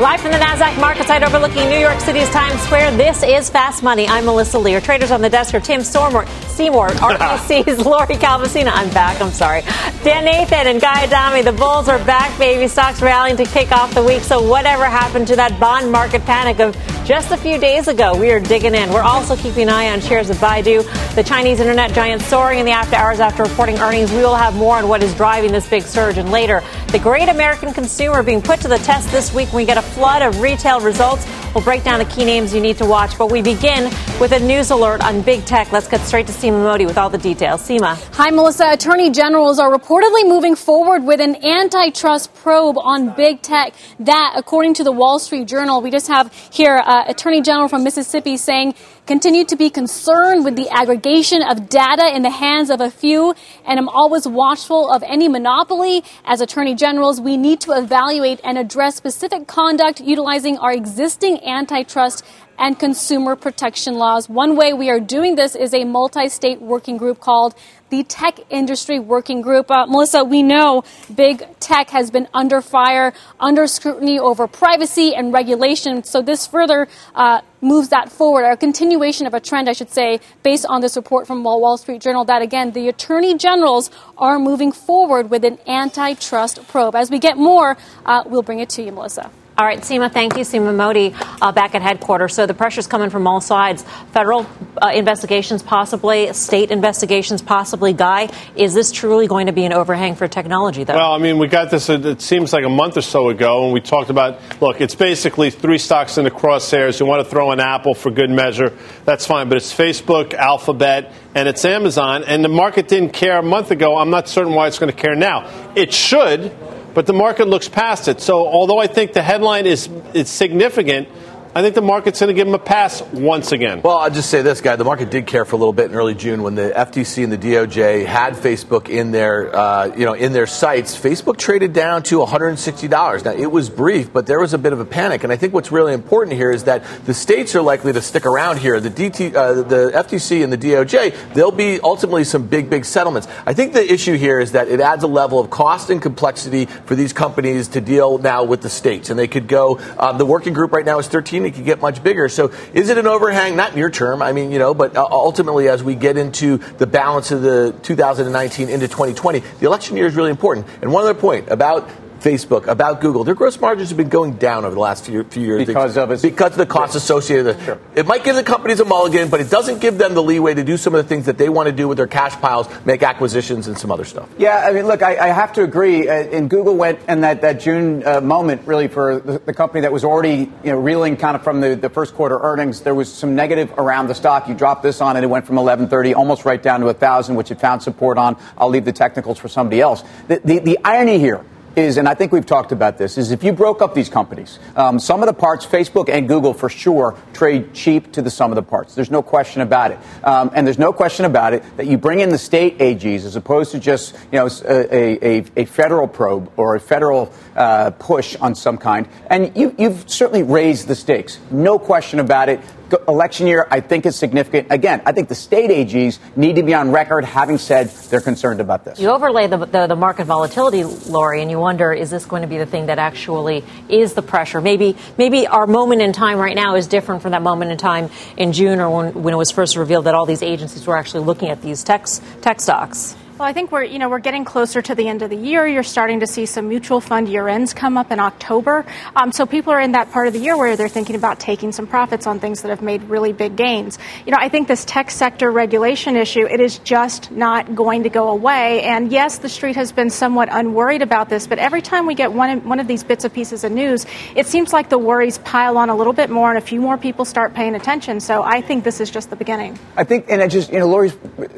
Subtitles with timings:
[0.00, 3.82] Live from the NASDAQ market site overlooking New York City's Times Square, this is Fast
[3.82, 4.08] Money.
[4.08, 4.80] I'm Melissa Lee.
[4.80, 8.70] traders on the desk are Tim Stormore, Seymour, RBC's Lori Calvasina.
[8.72, 9.60] I'm back, I'm sorry.
[10.02, 11.42] Dan Nathan and Guy Adami.
[11.42, 12.66] The Bulls are back, baby.
[12.66, 14.22] Stocks rallying to kick off the week.
[14.22, 18.18] So, whatever happened to that bond market panic of just a few days ago?
[18.18, 18.90] We are digging in.
[18.90, 22.64] We're also keeping an eye on shares of Baidu, the Chinese internet giant soaring in
[22.64, 24.10] the after hours after reporting earnings.
[24.10, 26.16] We will have more on what is driving this big surge.
[26.16, 29.66] And later, the great American consumer being put to the test this week when we
[29.66, 31.26] get a flood of retail results.
[31.54, 33.84] We'll break down the key names you need to watch, but we begin
[34.20, 35.72] with a news alert on big tech.
[35.72, 37.60] Let's get straight to Seema Modi with all the details.
[37.62, 37.96] Seema.
[38.14, 38.70] Hi, Melissa.
[38.70, 43.74] Attorney generals are reportedly moving forward with an antitrust probe on big tech.
[43.98, 47.82] That, according to the Wall Street Journal, we just have here uh, Attorney General from
[47.82, 48.74] Mississippi saying
[49.10, 53.34] continue to be concerned with the aggregation of data in the hands of a few,
[53.66, 56.04] and I'm always watchful of any monopoly.
[56.24, 62.24] As attorney generals, we need to evaluate and address specific conduct utilizing our existing antitrust
[62.56, 64.28] and consumer protection laws.
[64.28, 67.56] One way we are doing this is a multi state working group called
[67.90, 69.70] the Tech Industry Working Group.
[69.70, 70.84] Uh, Melissa, we know
[71.14, 76.02] big tech has been under fire, under scrutiny over privacy and regulation.
[76.04, 80.20] So this further uh, moves that forward, a continuation of a trend, I should say,
[80.42, 84.72] based on this report from Wall Street Journal that, again, the attorney generals are moving
[84.72, 86.94] forward with an antitrust probe.
[86.94, 89.30] As we get more, uh, we'll bring it to you, Melissa.
[89.60, 90.42] All right, Seema, thank you.
[90.42, 92.34] Seema Modi uh, back at headquarters.
[92.34, 93.84] So the pressure's coming from all sides.
[94.10, 94.46] Federal
[94.80, 97.92] uh, investigations, possibly, state investigations, possibly.
[97.92, 100.94] Guy, is this truly going to be an overhang for technology, though?
[100.94, 103.74] Well, I mean, we got this, it seems like a month or so ago, and
[103.74, 106.98] we talked about look, it's basically three stocks in the crosshairs.
[106.98, 109.50] You want to throw in Apple for good measure, that's fine.
[109.50, 112.24] But it's Facebook, Alphabet, and it's Amazon.
[112.24, 113.98] And the market didn't care a month ago.
[113.98, 115.74] I'm not certain why it's going to care now.
[115.76, 116.50] It should
[116.94, 118.20] but the market looks past it.
[118.20, 121.08] So although I think the headline is, is significant,
[121.52, 123.82] I think the market's going to give them a pass once again.
[123.82, 124.76] Well, I'll just say this, guy.
[124.76, 127.32] The market did care for a little bit in early June when the FTC and
[127.32, 130.96] the DOJ had Facebook in their, uh, you know, in their sights.
[130.96, 133.24] Facebook traded down to $160.
[133.24, 135.24] Now, it was brief, but there was a bit of a panic.
[135.24, 138.26] And I think what's really important here is that the states are likely to stick
[138.26, 138.78] around here.
[138.78, 143.26] The, DT, uh, the FTC and the DOJ, there'll be ultimately some big, big settlements.
[143.44, 146.66] I think the issue here is that it adds a level of cost and complexity
[146.66, 149.10] for these companies to deal now with the states.
[149.10, 151.80] And they could go, um, the working group right now is 13 it could get
[151.80, 152.28] much bigger.
[152.28, 153.56] So is it an overhang?
[153.56, 154.22] Not near term.
[154.22, 157.74] I mean, you know, but uh, ultimately, as we get into the balance of the
[157.82, 160.66] 2019 into 2020, the election year is really important.
[160.82, 161.88] And one other point about
[162.20, 165.42] Facebook, about Google, their gross margins have been going down over the last few, few
[165.42, 166.22] years because of it.
[166.22, 167.46] because of the costs associated.
[167.46, 167.64] With it.
[167.64, 167.78] Sure.
[167.94, 170.62] it might give the companies a mulligan, but it doesn't give them the leeway to
[170.62, 173.02] do some of the things that they want to do with their cash piles, make
[173.02, 174.28] acquisitions and some other stuff.
[174.38, 176.08] Yeah, I mean, look, I, I have to agree.
[176.08, 179.82] Uh, and Google went and that that June uh, moment really for the, the, company
[179.82, 182.80] that was already you know reeling kind of from the, the first quarter earnings.
[182.80, 184.48] There was some negative around the stock.
[184.48, 187.50] You dropped this on it, it went from 1130 almost right down to 1,000, which
[187.50, 188.36] it found support on.
[188.56, 190.02] I'll leave the technicals for somebody else.
[190.28, 191.44] the, the, the irony here
[191.76, 194.58] is, and I think we've talked about this, is if you broke up these companies,
[194.76, 198.50] um, some of the parts, Facebook and Google for sure, trade cheap to the sum
[198.50, 198.94] of the parts.
[198.94, 199.98] There's no question about it.
[200.24, 203.36] Um, and there's no question about it that you bring in the state AGs as
[203.36, 208.36] opposed to just, you know, a, a, a federal probe or a federal uh, push
[208.36, 209.06] on some kind.
[209.26, 211.38] And you, you've certainly raised the stakes.
[211.50, 212.60] No question about it
[213.06, 214.66] election year, I think is significant.
[214.70, 218.60] Again, I think the state AGs need to be on record having said they're concerned
[218.60, 218.98] about this.
[218.98, 222.48] You overlay the, the, the, market volatility, Lori, and you wonder, is this going to
[222.48, 224.60] be the thing that actually is the pressure?
[224.60, 228.10] Maybe, maybe our moment in time right now is different from that moment in time
[228.36, 231.24] in June or when, when it was first revealed that all these agencies were actually
[231.24, 232.06] looking at these tech,
[232.40, 233.14] tech stocks.
[233.40, 235.66] Well, I think we're, you know, we're getting closer to the end of the year.
[235.66, 238.84] You're starting to see some mutual fund year ends come up in October.
[239.16, 241.72] Um, so people are in that part of the year where they're thinking about taking
[241.72, 243.98] some profits on things that have made really big gains.
[244.26, 248.10] You know, I think this tech sector regulation issue, it is just not going to
[248.10, 248.82] go away.
[248.82, 252.34] And yes, the street has been somewhat unworried about this, but every time we get
[252.34, 254.04] one, one of these bits of pieces of news,
[254.36, 256.98] it seems like the worries pile on a little bit more and a few more
[256.98, 258.20] people start paying attention.
[258.20, 259.78] So I think this is just the beginning.
[259.96, 261.16] I think, and I just, you know, Lori's,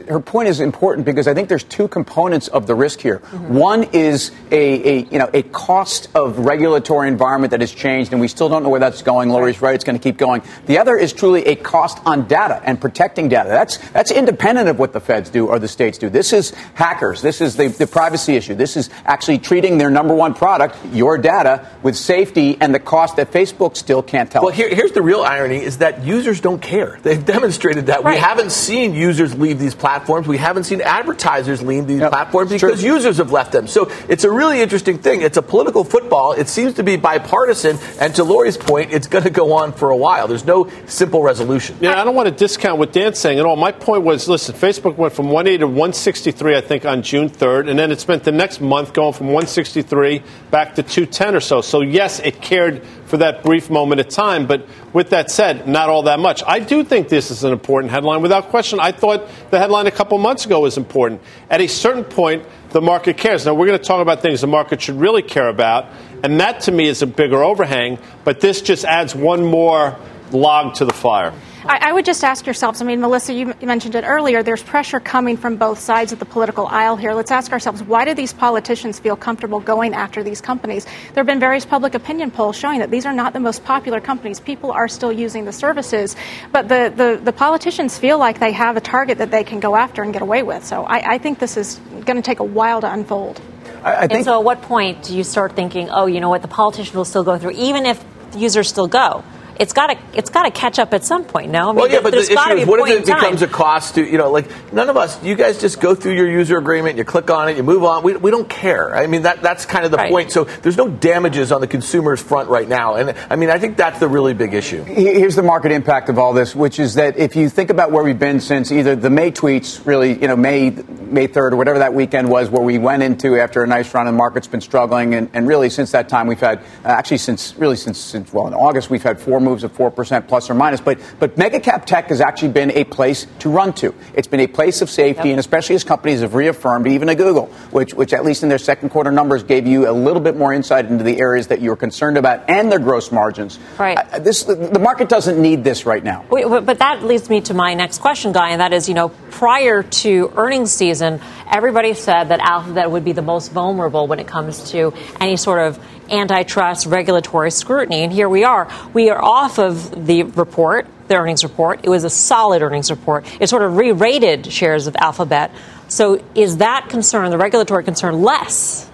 [0.09, 3.19] her point is important because I think there's two components of the risk here.
[3.19, 3.55] Mm-hmm.
[3.55, 8.21] One is a, a, you know a cost of regulatory environment that has changed, and
[8.21, 9.31] we still don't know where that's going.
[9.31, 10.43] Lori's right; it's going to keep going.
[10.67, 13.49] The other is truly a cost on data and protecting data.
[13.49, 16.11] That's that's independent of what the feds do or the states do.
[16.11, 17.23] This is hackers.
[17.23, 18.55] This is the, the privacy issue.
[18.55, 23.17] This is actually treating their number one product, your data, with safety and the cost
[23.17, 24.43] that Facebook still can't tell.
[24.43, 26.99] Well, here, here's the real irony: is that users don't care.
[27.03, 28.05] They've demonstrated that.
[28.05, 28.15] Right.
[28.15, 30.29] We haven't seen users leave these platforms.
[30.29, 32.11] We haven't seen advertisers leave these yep.
[32.11, 32.95] platforms because true.
[32.95, 33.67] users have left them.
[33.67, 35.23] So it's a really interesting thing.
[35.23, 36.33] It's a political football.
[36.33, 39.91] It seems to be bipartisan, and to Lori's point, it's going to go on for
[39.91, 40.29] a while.
[40.29, 41.77] There's no simple resolution.
[41.81, 43.57] Yeah, I don't want to discount what Dan's saying at all.
[43.57, 47.71] My point was, listen, Facebook went from 180 to 163, I think, on June 3rd,
[47.71, 51.61] and then it spent the next month going from 163 back to 210 or so.
[51.61, 52.83] So yes, it cared
[53.13, 54.47] for that brief moment of time.
[54.47, 56.43] But with that said, not all that much.
[56.47, 58.23] I do think this is an important headline.
[58.23, 61.21] Without question, I thought the headline a couple months ago was important.
[61.51, 63.45] At a certain point, the market cares.
[63.45, 65.89] Now, we're going to talk about things the market should really care about.
[66.25, 67.99] And that, to me, is a bigger overhang.
[68.25, 69.99] But this just adds one more
[70.31, 71.35] log to the fire.
[71.65, 75.01] I, I, would just ask yourselves I mean, Melissa, you mentioned it earlier, there's pressure
[75.01, 77.15] coming from both sides of the political aisle here.
[77.15, 80.85] Let's ask ourselves why do these politicians feel comfortable going after these companies?
[80.85, 84.01] There have been various public opinion polls showing that these are not the most popular
[84.01, 84.41] companies.
[84.41, 86.17] People are still using the services,
[86.51, 89.77] but the, the, the politicians feel like they have a target that they can go
[89.77, 90.65] after and get away with.
[90.65, 93.41] So I, I think this is going to take a while to unfold.
[93.85, 96.43] I, I and so at what point do you start thinking, oh, you know what,
[96.43, 98.03] the politician will still go through, even if
[98.37, 99.25] users still go?
[99.63, 101.53] It's got to it's got to catch up at some point.
[101.53, 103.95] No, I mean, well, yeah, but the issue is, what if it becomes a cost
[103.95, 106.99] to you know, like none of us, you guys just go through your user agreement,
[106.99, 108.03] you click on it, you move on.
[108.03, 108.95] We, we don't care.
[108.95, 110.11] I mean, that that's kind of the right.
[110.11, 110.33] point.
[110.33, 113.77] So there's no damages on the consumer's front right now, and I mean, I think
[113.77, 114.83] that's the really big issue.
[114.83, 118.03] Here's the market impact of all this, which is that if you think about where
[118.03, 121.79] we've been since either the May tweets, really, you know, May May 3rd or whatever
[121.79, 124.61] that weekend was, where we went into after a nice run and the market's been
[124.61, 128.33] struggling, and, and really since that time we've had uh, actually since really since, since
[128.33, 130.81] well in August we've had four moves of four percent plus or minus.
[130.81, 133.95] But, but mega cap tech has actually been a place to run to.
[134.15, 135.35] It's been a place of safety, yep.
[135.35, 138.59] and especially as companies have reaffirmed, even a Google, which, which at least in their
[138.59, 141.77] second quarter numbers gave you a little bit more insight into the areas that you're
[141.77, 143.59] concerned about and their gross margins.
[143.79, 143.99] Right.
[143.99, 146.25] Uh, this, the market doesn't need this right now.
[146.31, 149.11] Wait, but that leads me to my next question, Guy, and that is, you know,
[149.31, 151.21] prior to earnings season,
[151.51, 155.61] everybody said that Alphabet would be the most vulnerable when it comes to any sort
[155.61, 155.79] of
[156.13, 158.03] antitrust regulatory scrutiny.
[158.03, 158.69] And here we are.
[158.93, 161.81] We are off of the report, the earnings report.
[161.83, 163.27] It was a solid earnings report.
[163.41, 165.51] It sort of re rated shares of Alphabet.
[165.89, 168.89] So is that concern, the regulatory concern, less?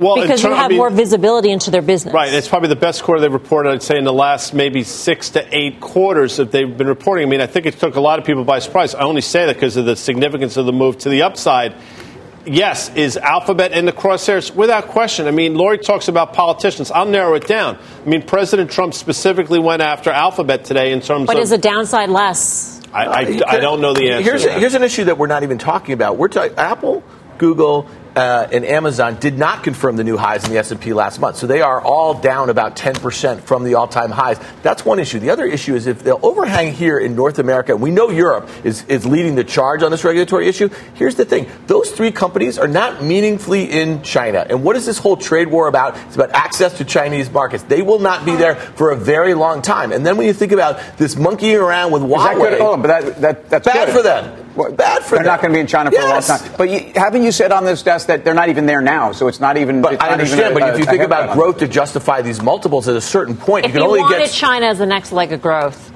[0.00, 2.12] Well, because you have I mean, more visibility into their business.
[2.12, 2.32] Right.
[2.32, 5.56] It's probably the best quarter they've reported, I'd say, in the last maybe six to
[5.56, 7.26] eight quarters that they've been reporting.
[7.26, 8.94] I mean, I think it took a lot of people by surprise.
[8.94, 11.74] I only say that because of the significance of the move to the upside
[12.46, 14.54] yes, is Alphabet in the crosshairs?
[14.54, 15.26] Without question.
[15.26, 16.90] I mean, Lori talks about politicians.
[16.90, 17.76] I'll narrow it down.
[17.76, 21.38] I mean, President Trump specifically went after Alphabet today in terms but of.
[21.38, 22.80] But is the downside less?
[22.92, 24.22] I, I, I, don't know the answer.
[24.22, 26.16] Here's, here's an issue that we're not even talking about.
[26.16, 27.02] We're talking Apple,
[27.36, 31.36] Google, uh, and Amazon did not confirm the new highs in the S&P last month.
[31.36, 34.38] So they are all down about 10% from the all-time highs.
[34.62, 35.18] That's one issue.
[35.18, 38.48] The other issue is if the overhang here in North America, and we know Europe
[38.64, 40.70] is, is leading the charge on this regulatory issue.
[40.94, 41.46] Here's the thing.
[41.66, 44.46] Those three companies are not meaningfully in China.
[44.48, 45.98] And what is this whole trade war about?
[46.06, 47.64] It's about access to Chinese markets.
[47.64, 49.92] They will not be there for a very long time.
[49.92, 52.16] And then when you think about this monkeying around with Huawei.
[52.16, 52.60] Is that good?
[52.62, 53.96] Oh, but that, that, that's bad good.
[53.96, 54.45] for them.
[54.56, 55.26] Well, bad for they're them.
[55.26, 56.28] not going to be in China for yes.
[56.28, 56.54] a long time.
[56.56, 59.12] But you, haven't you said on this desk that they're not even there now?
[59.12, 59.82] So it's not even.
[59.82, 60.56] But I understand.
[60.56, 63.66] A, but if you think about growth to justify these multiples at a certain point,
[63.66, 65.92] if you can only wanted get China as the next leg of growth.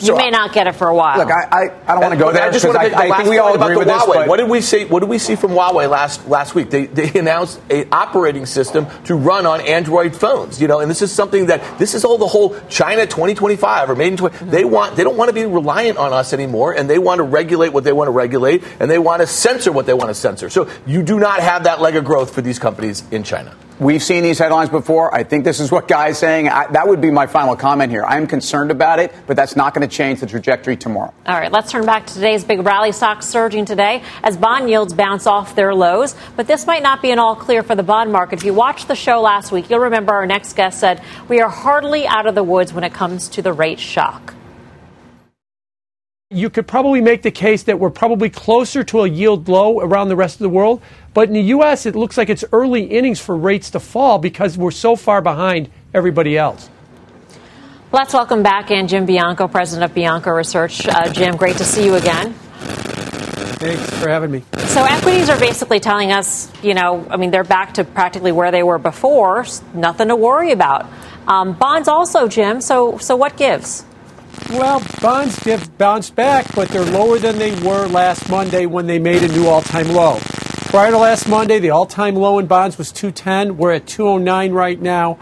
[0.00, 1.18] So you may not get it for a while.
[1.18, 2.42] Look, I, I, I don't want to go there.
[2.42, 4.20] I just want to I, I think we all agree with Huawei.
[4.20, 4.28] this.
[4.28, 4.84] What did we see?
[4.86, 6.70] What did we see from Huawei last last week?
[6.70, 10.60] They, they announced a operating system to run on Android phones.
[10.60, 13.94] You know, and this is something that this is all the whole China 2025 or
[13.94, 14.36] made in 20.
[14.36, 14.50] Mm-hmm.
[14.50, 17.24] They want they don't want to be reliant on us anymore, and they want to
[17.24, 20.14] regulate what they want to regulate, and they want to censor what they want to
[20.14, 20.48] censor.
[20.48, 23.54] So you do not have that leg of growth for these companies in China.
[23.80, 25.14] We've seen these headlines before.
[25.14, 26.50] I think this is what Guy's saying.
[26.50, 28.04] I, that would be my final comment here.
[28.04, 31.14] I'm concerned about it, but that's not going to change the trajectory tomorrow.
[31.24, 32.92] All right, let's turn back to today's big rally.
[32.92, 36.14] Stocks surging today as bond yields bounce off their lows.
[36.36, 38.40] But this might not be an all clear for the bond market.
[38.40, 41.48] If you watched the show last week, you'll remember our next guest said we are
[41.48, 44.34] hardly out of the woods when it comes to the rate shock.
[46.32, 50.10] You could probably make the case that we're probably closer to a yield low around
[50.10, 50.80] the rest of the world.
[51.12, 54.56] But in the U.S., it looks like it's early innings for rates to fall because
[54.56, 56.70] we're so far behind everybody else.
[57.90, 60.86] Let's welcome back in Jim Bianco, president of Bianco Research.
[60.86, 62.32] Uh, Jim, great to see you again.
[62.32, 64.44] Thanks for having me.
[64.66, 68.52] So equities are basically telling us, you know, I mean, they're back to practically where
[68.52, 69.46] they were before.
[69.74, 70.88] Nothing to worry about.
[71.26, 72.60] Um, bonds also, Jim.
[72.60, 73.84] So, so what gives?
[74.48, 78.98] Well, bonds give bounce back, but they're lower than they were last Monday when they
[78.98, 80.18] made a new all-time low.
[80.70, 83.56] Prior to last Monday, the all-time low in bonds was 210.
[83.56, 85.18] We're at 209 right now.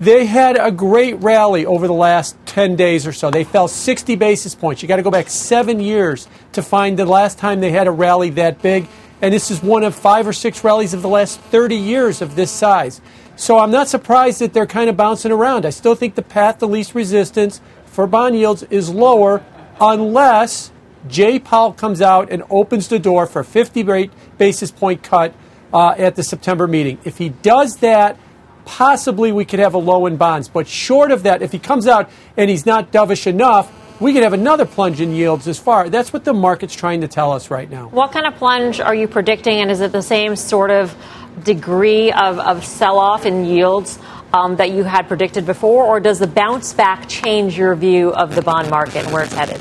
[0.00, 3.30] They had a great rally over the last 10 days or so.
[3.30, 4.82] They fell 60 basis points.
[4.82, 7.90] You got to go back seven years to find the last time they had a
[7.90, 8.86] rally that big.
[9.22, 12.34] And this is one of five or six rallies of the last 30 years of
[12.36, 13.00] this size.
[13.36, 15.64] So I'm not surprised that they're kind of bouncing around.
[15.64, 17.60] I still think the path to least resistance
[17.94, 19.40] for bond yields is lower
[19.80, 20.72] unless
[21.06, 25.32] Jay Powell comes out and opens the door for a 50 basis point cut
[25.72, 26.98] uh, at the September meeting.
[27.04, 28.18] If he does that,
[28.64, 30.48] possibly we could have a low in bonds.
[30.48, 34.24] But short of that, if he comes out and he's not dovish enough, we could
[34.24, 35.88] have another plunge in yields as far.
[35.88, 37.90] That's what the market's trying to tell us right now.
[37.90, 40.96] What kind of plunge are you predicting, and is it the same sort of
[41.44, 44.00] degree of, of sell off in yields
[44.34, 48.34] um, that you had predicted before, or does the bounce back change your view of
[48.34, 49.60] the bond market and where it's headed?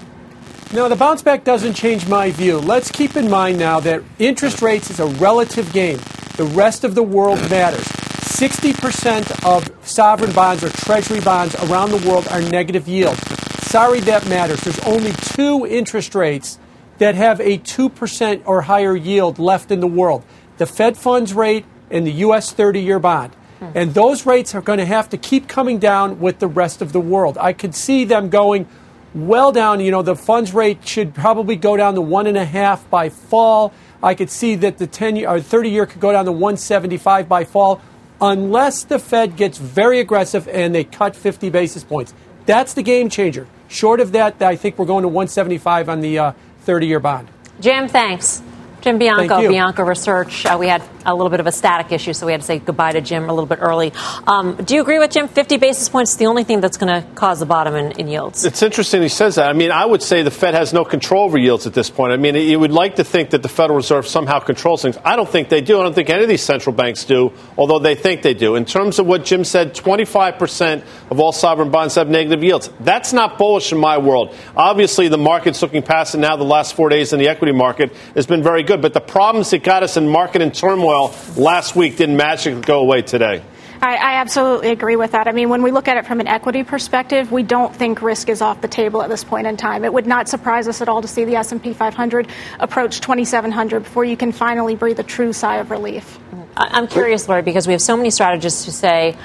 [0.74, 2.58] No, the bounce back doesn't change my view.
[2.58, 6.00] Let's keep in mind now that interest rates is a relative game.
[6.38, 7.86] The rest of the world matters.
[7.86, 13.15] 60% of sovereign bonds or treasury bonds around the world are negative yield.
[13.62, 14.62] Sorry that matters.
[14.62, 16.58] There's only two interest rates
[16.98, 20.25] that have a 2% or higher yield left in the world
[20.58, 22.51] the Fed funds rate and the U.S.
[22.51, 23.36] 30 year bond.
[23.75, 26.93] And those rates are going to have to keep coming down with the rest of
[26.93, 27.38] the world.
[27.38, 28.67] I could see them going
[29.13, 29.79] well down.
[29.79, 33.10] You know, the funds rate should probably go down to one and a half by
[33.10, 33.74] fall.
[34.01, 37.29] I could see that the 10 year or 30 year could go down to 175
[37.29, 37.82] by fall
[38.20, 42.13] unless the Fed gets very aggressive and they cut 50 basis points.
[42.46, 43.48] That's the game changer.
[43.67, 47.29] Short of that, I think we're going to 175 on the 30 uh, year bond.
[47.60, 48.41] Jim, thanks.
[48.82, 50.46] Jim Bianco, Bianco Research.
[50.46, 52.60] Uh, we had a little bit of a static issue, so we had to say
[52.60, 53.91] goodbye to Jim a little bit early.
[54.27, 55.27] Um, do you agree with Jim?
[55.27, 58.07] 50 basis points is the only thing that's going to cause the bottom in, in,
[58.07, 58.45] yields.
[58.45, 59.50] It's interesting he says that.
[59.50, 62.13] I mean, I would say the Fed has no control over yields at this point.
[62.13, 64.98] I mean, you would like to think that the Federal Reserve somehow controls things.
[65.03, 65.79] I don't think they do.
[65.79, 68.55] I don't think any of these central banks do, although they think they do.
[68.55, 72.69] In terms of what Jim said, 25% of all sovereign bonds have negative yields.
[72.79, 74.36] That's not bullish in my world.
[74.55, 76.36] Obviously, the market's looking past it now.
[76.36, 79.50] The last four days in the equity market has been very good, but the problems
[79.51, 80.92] that got us in market in turmoil
[81.35, 83.43] last week didn't magically go away today.
[83.81, 85.27] I, I, absolutely agree with that.
[85.27, 88.29] I mean, when we look at it from an equity perspective, we don't think risk
[88.29, 89.83] is off the table at this point in time.
[89.83, 92.29] It would not surprise us at all to see the S&P 500
[92.62, 96.17] approach 2,700 before you can finally breathe a true sigh of relief.
[96.55, 99.17] I'm curious, Lori, because we have so many strategists who say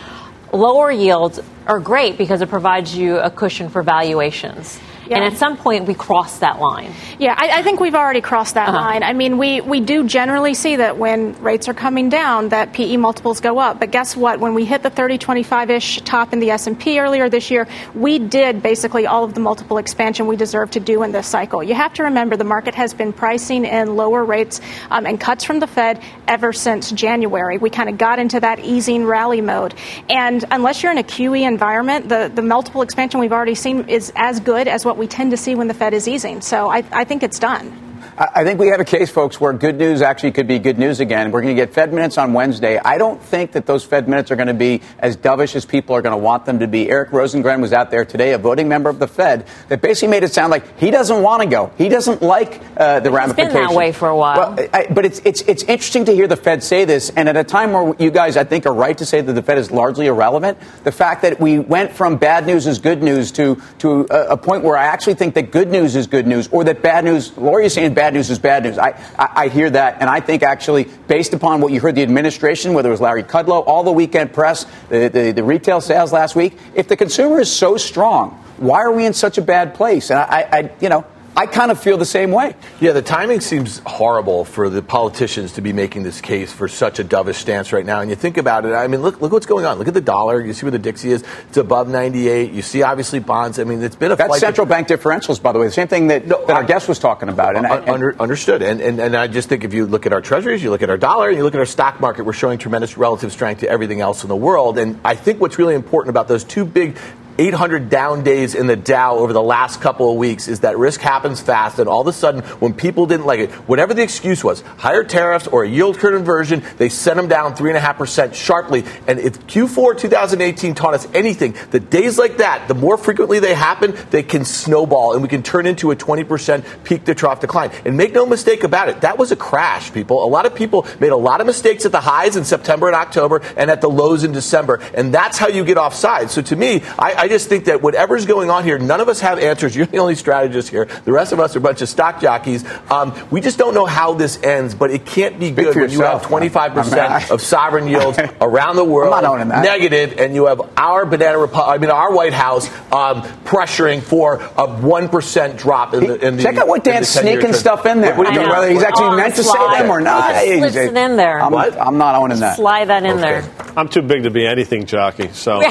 [0.52, 4.80] lower yields are great because it provides you a cushion for valuations.
[5.08, 5.16] Yeah.
[5.16, 6.92] And at some point, we cross that line.
[7.18, 8.78] Yeah, I, I think we've already crossed that uh-huh.
[8.78, 9.02] line.
[9.02, 12.98] I mean, we, we do generally see that when rates are coming down, that PE
[12.98, 13.80] multiples go up.
[13.80, 14.38] But guess what?
[14.38, 18.62] When we hit the 30, 25-ish top in the S&P earlier this year, we did
[18.62, 21.62] basically all of the multiple expansion we deserve to do in this cycle.
[21.62, 24.60] You have to remember the market has been pricing in lower rates
[24.90, 27.56] um, and cuts from the Fed ever since January.
[27.56, 29.74] We kind of got into that easing rally mode.
[30.10, 34.12] And unless you're in a QE environment, the, the multiple expansion we've already seen is
[34.14, 36.40] as good as what we tend to see when the Fed is easing.
[36.40, 37.87] So I, I think it's done.
[38.20, 40.98] I think we have a case, folks, where good news actually could be good news
[40.98, 41.30] again.
[41.30, 42.76] We're going to get Fed minutes on Wednesday.
[42.76, 45.94] I don't think that those Fed minutes are going to be as dovish as people
[45.94, 46.90] are going to want them to be.
[46.90, 50.24] Eric Rosengren was out there today, a voting member of the Fed, that basically made
[50.24, 51.70] it sound like he doesn't want to go.
[51.78, 53.54] He doesn't like uh, the it's ramifications.
[53.54, 54.56] been that way for a while.
[54.56, 57.36] Well, I, but it's, it's, it's interesting to hear the Fed say this, and at
[57.36, 59.70] a time where you guys, I think, are right to say that the Fed is
[59.70, 64.08] largely irrelevant, the fact that we went from bad news is good news to, to
[64.10, 66.82] a, a point where I actually think that good news is good news, or that
[66.82, 68.78] bad news, Lori is saying bad news is bad news.
[68.78, 72.02] I, I, I, hear that, and I think actually, based upon what you heard the
[72.02, 76.12] administration, whether it was Larry Kudlow, all the weekend press, the, the, the retail sales
[76.12, 79.74] last week, if the consumer is so strong, why are we in such a bad
[79.74, 80.10] place?
[80.10, 81.04] And I, I you know,
[81.38, 82.56] I kind of feel the same way.
[82.80, 86.98] Yeah, the timing seems horrible for the politicians to be making this case for such
[86.98, 88.00] a dovish stance right now.
[88.00, 89.78] And you think about it, I mean, look, look what's going on.
[89.78, 90.44] Look at the dollar.
[90.44, 91.24] You see where the DXY is.
[91.46, 92.50] It's above 98.
[92.50, 93.60] You see, obviously, bonds.
[93.60, 95.66] I mean, it's been a That's central bank differentials, by the way.
[95.66, 97.54] The same thing that, no, that our guest was talking about.
[97.54, 98.60] And, under, understood.
[98.60, 100.90] And, and, and I just think if you look at our treasuries, you look at
[100.90, 103.68] our dollar, and you look at our stock market, we're showing tremendous relative strength to
[103.68, 104.76] everything else in the world.
[104.76, 106.98] And I think what's really important about those two big
[107.38, 111.00] 800 down days in the Dow over the last couple of weeks is that risk
[111.00, 114.42] happens fast, and all of a sudden, when people didn't like it, whatever the excuse
[114.42, 118.84] was, higher tariffs or a yield curve inversion, they sent them down 3.5% sharply.
[119.06, 123.54] And if Q4 2018 taught us anything, the days like that, the more frequently they
[123.54, 127.70] happen, they can snowball, and we can turn into a 20% peak to trough decline.
[127.84, 130.24] And make no mistake about it, that was a crash, people.
[130.24, 132.96] A lot of people made a lot of mistakes at the highs in September and
[132.96, 136.30] October and at the lows in December, and that's how you get offside.
[136.30, 139.20] So to me, I, I just think that whatever's going on here, none of us
[139.20, 139.76] have answers.
[139.76, 140.86] You're the only strategist here.
[140.86, 142.64] The rest of us are a bunch of stock jockeys.
[142.90, 146.30] Um, we just don't know how this ends, but it can't be good when yourself.
[146.30, 149.12] you have 25% I mean, of sovereign yields around the world
[149.46, 154.36] negative, and you have our banana Repu- I mean our White House um, pressuring for
[154.56, 156.26] a one percent drop in the.
[156.26, 158.16] In the Check out what Dan's sneaking stuff in there.
[158.16, 160.34] What, what whether he's actually oh, meant to say them or not.
[160.34, 161.40] Hey, slips it in there.
[161.40, 162.56] I'm, I'm not owning that.
[162.56, 163.20] Slide that in okay.
[163.20, 163.74] there.
[163.76, 165.28] I'm too big to be anything jockey.
[165.32, 165.60] So.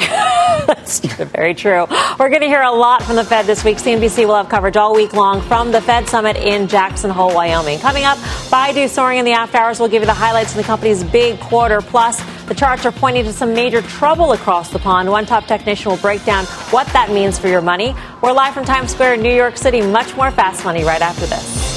[0.68, 1.86] That's very true.
[2.20, 3.77] We're going to hear a lot from the Fed this week.
[3.77, 7.80] CNBC will have coverage all week long from the Fed Summit in Jackson Hole, Wyoming.
[7.80, 8.18] Coming up,
[8.50, 9.80] Baidu soaring in the after hours.
[9.80, 11.82] We'll give you the highlights of the company's big quarter.
[11.82, 15.10] Plus, the charts are pointing to some major trouble across the pond.
[15.10, 17.96] One top technician will break down what that means for your money.
[18.22, 19.82] We're live from Times Square in New York City.
[19.82, 21.77] Much more fast money right after this.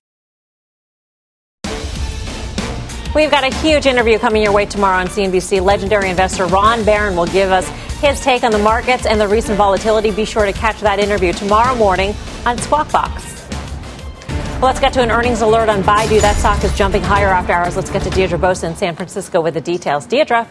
[3.13, 5.61] We've got a huge interview coming your way tomorrow on CNBC.
[5.61, 7.67] Legendary investor Ron Baron will give us
[7.99, 10.11] his take on the markets and the recent volatility.
[10.11, 13.49] Be sure to catch that interview tomorrow morning on Squawk Box.
[14.29, 16.21] Well, let's get to an earnings alert on Baidu.
[16.21, 17.75] That stock is jumping higher after hours.
[17.75, 20.05] Let's get to Deirdre Bosa in San Francisco with the details.
[20.05, 20.47] Deirdre.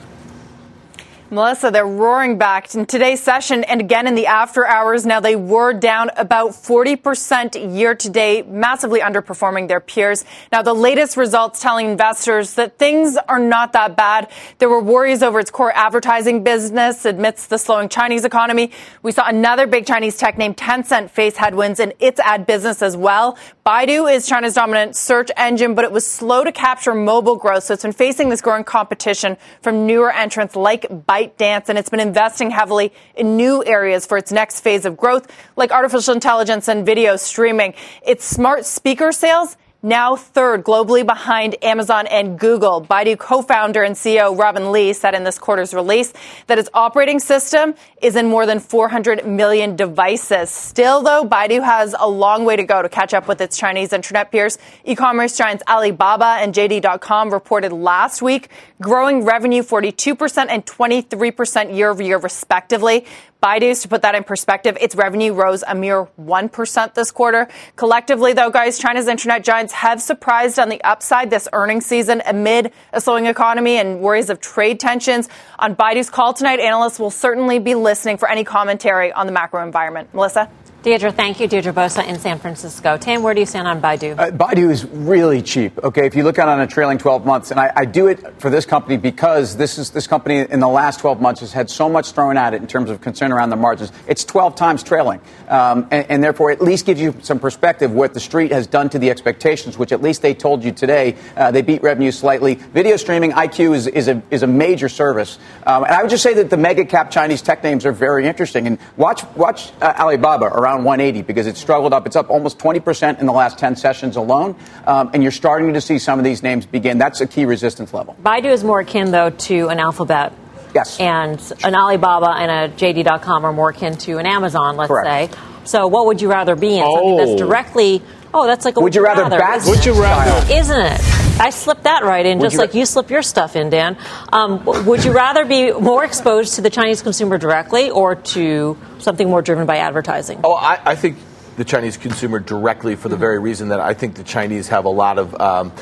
[1.32, 5.06] Melissa, they're roaring back in today's session and again in the after hours.
[5.06, 10.24] Now they were down about 40% year to date, massively underperforming their peers.
[10.50, 14.28] Now the latest results telling investors that things are not that bad.
[14.58, 18.72] There were worries over its core advertising business amidst the slowing Chinese economy.
[19.04, 22.96] We saw another big Chinese tech named Tencent face headwinds in its ad business as
[22.96, 23.38] well.
[23.64, 27.62] Baidu is China's dominant search engine, but it was slow to capture mobile growth.
[27.62, 31.90] So it's been facing this growing competition from newer entrants like Baidu ByteDance, and it's
[31.90, 36.68] been investing heavily in new areas for its next phase of growth, like artificial intelligence
[36.68, 37.74] and video streaming.
[38.02, 42.84] Its smart speaker sales now third globally behind Amazon and Google.
[42.84, 46.12] Baidu co-founder and CEO Robin Li said in this quarter's release
[46.46, 50.50] that its operating system is in more than 400 million devices.
[50.50, 53.92] Still, though, Baidu has a long way to go to catch up with its Chinese
[53.92, 54.58] internet peers.
[54.84, 58.48] E-commerce giants Alibaba and JD.com reported last week
[58.80, 63.06] growing revenue 42% and 23% year over year respectively.
[63.42, 67.48] Baidu's, to put that in perspective, its revenue rose a mere 1% this quarter.
[67.76, 72.72] Collectively, though, guys, China's internet giants have surprised on the upside this earnings season amid
[72.92, 75.28] a slowing economy and worries of trade tensions.
[75.58, 79.64] On Baidu's call tonight, analysts will certainly be listening for any commentary on the macro
[79.64, 80.12] environment.
[80.12, 80.50] Melissa?
[80.82, 81.46] Deirdre, thank you.
[81.46, 82.96] Deirdre Bosa in San Francisco.
[82.96, 84.18] Tam, where do you stand on Baidu?
[84.18, 85.78] Uh, Baidu is really cheap.
[85.84, 88.06] Okay, if you look at it on a trailing 12 months, and I, I, do
[88.06, 91.52] it for this company because this is this company in the last 12 months has
[91.52, 93.92] had so much thrown at it in terms of concern around the margins.
[94.06, 98.14] It's 12 times trailing, um, and, and, therefore at least gives you some perspective what
[98.14, 101.14] the street has done to the expectations, which at least they told you today.
[101.36, 102.54] Uh, they beat revenue slightly.
[102.54, 106.32] Video streaming, iQiyi, is a is a major service, um, and I would just say
[106.34, 108.66] that the mega cap Chinese tech names are very interesting.
[108.66, 112.06] And watch watch uh, Alibaba around around 180 because it struggled up.
[112.06, 114.56] It's up almost 20% in the last 10 sessions alone.
[114.86, 116.98] Um, and you're starting to see some of these names begin.
[116.98, 118.16] That's a key resistance level.
[118.22, 120.32] Baidu is more akin, though, to an Alphabet.
[120.74, 121.00] Yes.
[121.00, 125.34] And an Alibaba and a JD.com are more akin to an Amazon, let's Correct.
[125.34, 125.40] say.
[125.64, 126.84] So what would you rather be in?
[126.84, 127.36] Something that's Oh.
[127.38, 128.02] directly.
[128.32, 130.52] Oh, that's like a Would you rather bat- isn't Would you rather?
[130.54, 131.00] Isn't it?
[131.40, 133.96] I slipped that right in, Would just you- like you slip your stuff in, Dan.
[134.32, 139.28] Um, would you rather be more exposed to the Chinese consumer directly or to something
[139.28, 140.40] more driven by advertising?
[140.44, 141.16] Oh, I, I think
[141.56, 144.90] the Chinese consumer directly for the very reason that I think the Chinese have a
[144.90, 145.72] lot of um,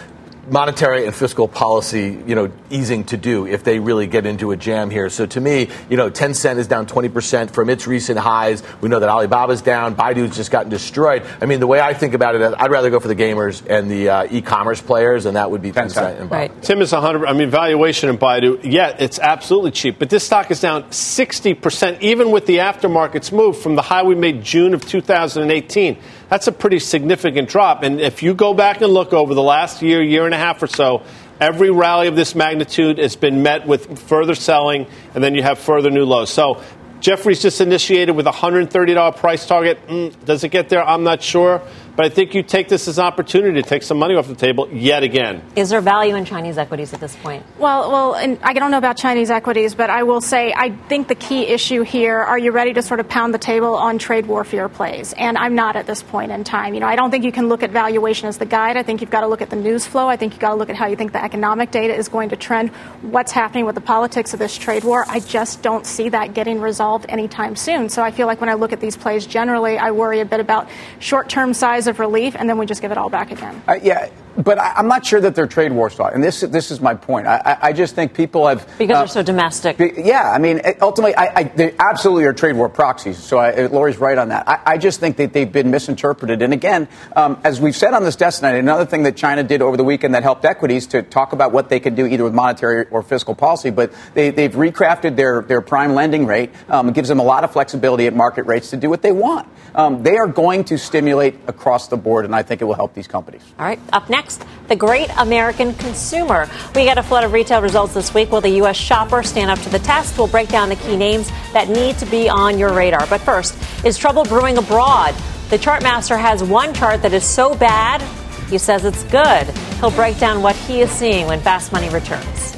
[0.50, 4.56] monetary and fiscal policy, you know, easing to do if they really get into a
[4.56, 5.08] jam here.
[5.10, 8.62] So to me, you know, Tencent is down 20% from its recent highs.
[8.80, 9.94] We know that Alibaba's down.
[9.94, 11.24] Baidu's just gotten destroyed.
[11.40, 13.90] I mean, the way I think about it, I'd rather go for the gamers and
[13.90, 16.30] the uh, e-commerce players, and that would be Tencent, and Baidu.
[16.30, 16.62] Right.
[16.62, 17.26] Tim is 100.
[17.26, 22.00] I mean, valuation in Baidu, yeah, it's absolutely cheap, but this stock is down 60%,
[22.00, 25.98] even with the aftermarket's move from the high we made June of 2018.
[26.28, 27.82] That's a pretty significant drop.
[27.82, 30.62] And if you go back and look over the last year, year and a half
[30.62, 31.02] or so,
[31.40, 35.58] every rally of this magnitude has been met with further selling, and then you have
[35.58, 36.30] further new lows.
[36.30, 36.62] So
[37.00, 39.86] Jefferies just initiated with a $130 price target.
[39.86, 40.86] Mm, does it get there?
[40.86, 41.62] I'm not sure.
[41.98, 44.36] But I think you take this as an opportunity to take some money off the
[44.36, 45.42] table yet again.
[45.56, 47.44] Is there value in Chinese equities at this point?
[47.58, 51.08] Well, well, and I don't know about Chinese equities, but I will say I think
[51.08, 54.26] the key issue here: are you ready to sort of pound the table on trade
[54.26, 55.12] warfare plays?
[55.14, 56.74] And I'm not at this point in time.
[56.74, 58.76] You know, I don't think you can look at valuation as the guide.
[58.76, 60.06] I think you've got to look at the news flow.
[60.06, 62.28] I think you've got to look at how you think the economic data is going
[62.28, 62.70] to trend.
[63.02, 65.04] What's happening with the politics of this trade war?
[65.08, 67.88] I just don't see that getting resolved anytime soon.
[67.88, 70.38] So I feel like when I look at these plays generally, I worry a bit
[70.38, 70.68] about
[71.00, 73.60] short-term size of relief, and then we just give it all back again.
[73.66, 74.08] Uh, yeah,
[74.44, 76.94] but I, I'm not sure that they're trade war stock, and this this is my
[76.94, 77.26] point.
[77.26, 79.76] I, I, just think people have Because uh, they're so domestic.
[79.76, 83.18] be- Yeah, I mean, ultimately, I, I, they absolutely are trade war proxies.
[83.18, 84.48] So I, Lori's right on that.
[84.48, 86.42] I, I just think that they've been misinterpreted.
[86.42, 89.62] And again, um, as we've said on this desk tonight, another thing that China did
[89.62, 92.34] over the weekend that helped equities to talk about what they could do either with
[92.34, 96.50] monetary or fiscal policy, but they, they've recrafted their, their prime lending rate.
[96.68, 99.12] Um, it gives them a lot of flexibility at market rates to do what they
[99.12, 99.48] want.
[99.74, 102.94] Um, they are going to stimulate across the board, and I think it will help
[102.94, 103.42] these companies.
[103.58, 104.27] All right, up next,
[104.68, 106.48] the great American consumer.
[106.74, 108.30] We get a flood of retail results this week.
[108.30, 108.76] Will the U.S.
[108.76, 110.18] shopper stand up to the test?
[110.18, 113.06] We'll break down the key names that need to be on your radar.
[113.06, 115.14] But first, is trouble brewing abroad?
[115.48, 118.02] The Chartmaster has one chart that is so bad,
[118.50, 119.46] he says it's good.
[119.80, 122.57] He'll break down what he is seeing when Fast Money returns.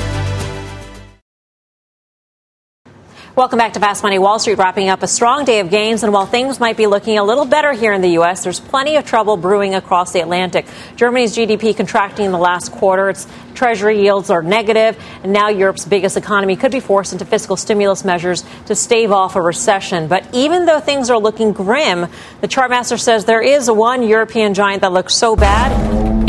[3.41, 4.19] Welcome back to Fast Money.
[4.19, 7.17] Wall Street wrapping up a strong day of gains, and while things might be looking
[7.17, 10.67] a little better here in the U.S., there's plenty of trouble brewing across the Atlantic.
[10.95, 13.09] Germany's GDP contracting in the last quarter.
[13.09, 13.25] Its
[13.55, 18.05] treasury yields are negative, and now Europe's biggest economy could be forced into fiscal stimulus
[18.05, 20.07] measures to stave off a recession.
[20.07, 22.01] But even though things are looking grim,
[22.41, 25.71] the chartmaster says there is one European giant that looks so bad,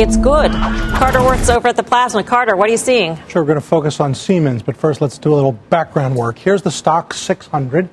[0.01, 0.51] it's good.
[0.51, 2.25] Carter Worth's over at the Plasma.
[2.25, 3.19] Carter, what are you seeing?
[3.29, 6.39] Sure, we're going to focus on Siemens, but first let's do a little background work.
[6.39, 6.71] Here's the
[7.03, 7.89] Stoxx 600,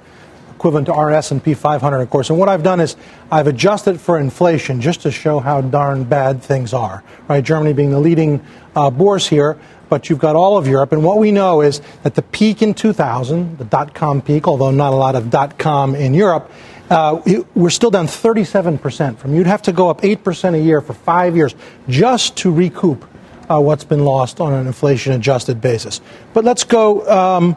[0.56, 2.30] equivalent to our S&P 500, of course.
[2.30, 2.95] And what I've done is
[3.32, 7.04] I've adjusted for inflation just to show how darn bad things are.
[7.28, 8.45] Right, Germany being the leading
[8.76, 9.58] uh, bourse here,
[9.89, 10.91] but you've got all of Europe.
[10.91, 14.93] And what we know is that the peak in 2000, the dot-com peak, although not
[14.93, 16.52] a lot of dot-com in Europe,
[16.89, 17.22] uh,
[17.54, 19.36] we're still down 37% from.
[19.36, 21.56] You'd have to go up 8% a year for five years
[21.88, 23.06] just to recoup
[23.50, 26.02] uh, what's been lost on an inflation adjusted basis.
[26.34, 27.56] But let's go um,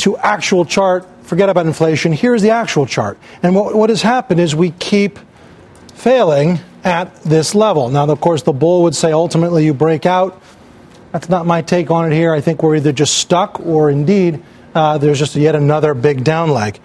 [0.00, 1.06] to actual chart.
[1.22, 2.12] Forget about inflation.
[2.12, 3.18] Here's the actual chart.
[3.42, 5.18] And what, what has happened is we keep
[5.94, 7.88] failing at this level.
[7.88, 10.40] Now, of course, the bull would say ultimately you break out.
[11.12, 12.32] That's not my take on it here.
[12.32, 14.42] I think we're either just stuck or indeed
[14.74, 16.78] uh, there's just yet another big down leg.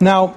[0.00, 0.36] Now,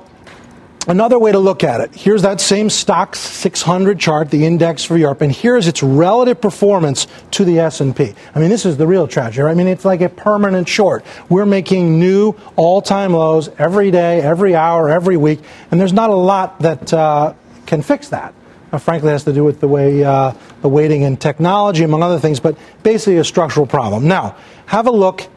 [0.87, 4.97] Another way to look at it, here's that same Stoxx 600 chart, the index for
[4.97, 8.15] Europe, and here's its relative performance to the S&P.
[8.33, 9.43] I mean, this is the real tragedy.
[9.43, 9.51] Right?
[9.51, 11.05] I mean, it's like a permanent short.
[11.29, 16.15] We're making new all-time lows every day, every hour, every week, and there's not a
[16.15, 17.35] lot that uh,
[17.67, 18.33] can fix that.
[18.79, 22.19] Frankly, it has to do with the way uh, the weighting in technology, among other
[22.19, 24.07] things, but basically a structural problem.
[24.07, 25.27] Now, have a look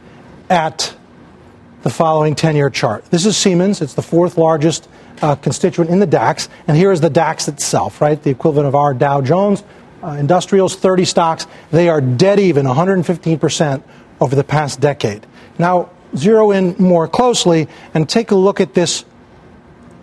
[0.49, 0.95] at
[1.83, 3.05] the following 10-year chart.
[3.11, 3.83] This is Siemens.
[3.83, 4.89] It's the fourth largest
[5.23, 8.21] uh, constituent in the DAX, and here is the DAX itself, right?
[8.23, 9.63] The equivalent of our Dow Jones.
[10.03, 11.47] Uh, industrials, 30 stocks.
[11.71, 13.83] They are dead even, 115%
[14.21, 15.27] over the past decade.
[15.59, 19.05] Now, zero in more closely and take a look at this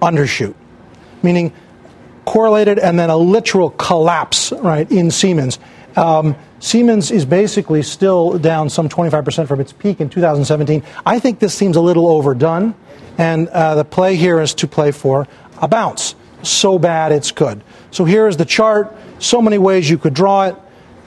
[0.01, 0.55] undershoot,
[1.21, 1.53] meaning
[2.25, 5.59] correlated and then a literal collapse, right, in Siemens.
[5.95, 10.83] Um, Siemens is basically still down some 25% from its peak in 2017.
[11.05, 12.75] I think this seems a little overdone,
[13.17, 15.27] and uh, the play here is to play for
[15.61, 16.15] a bounce.
[16.43, 17.63] So bad it's good.
[17.91, 18.95] So here is the chart.
[19.19, 20.55] So many ways you could draw it.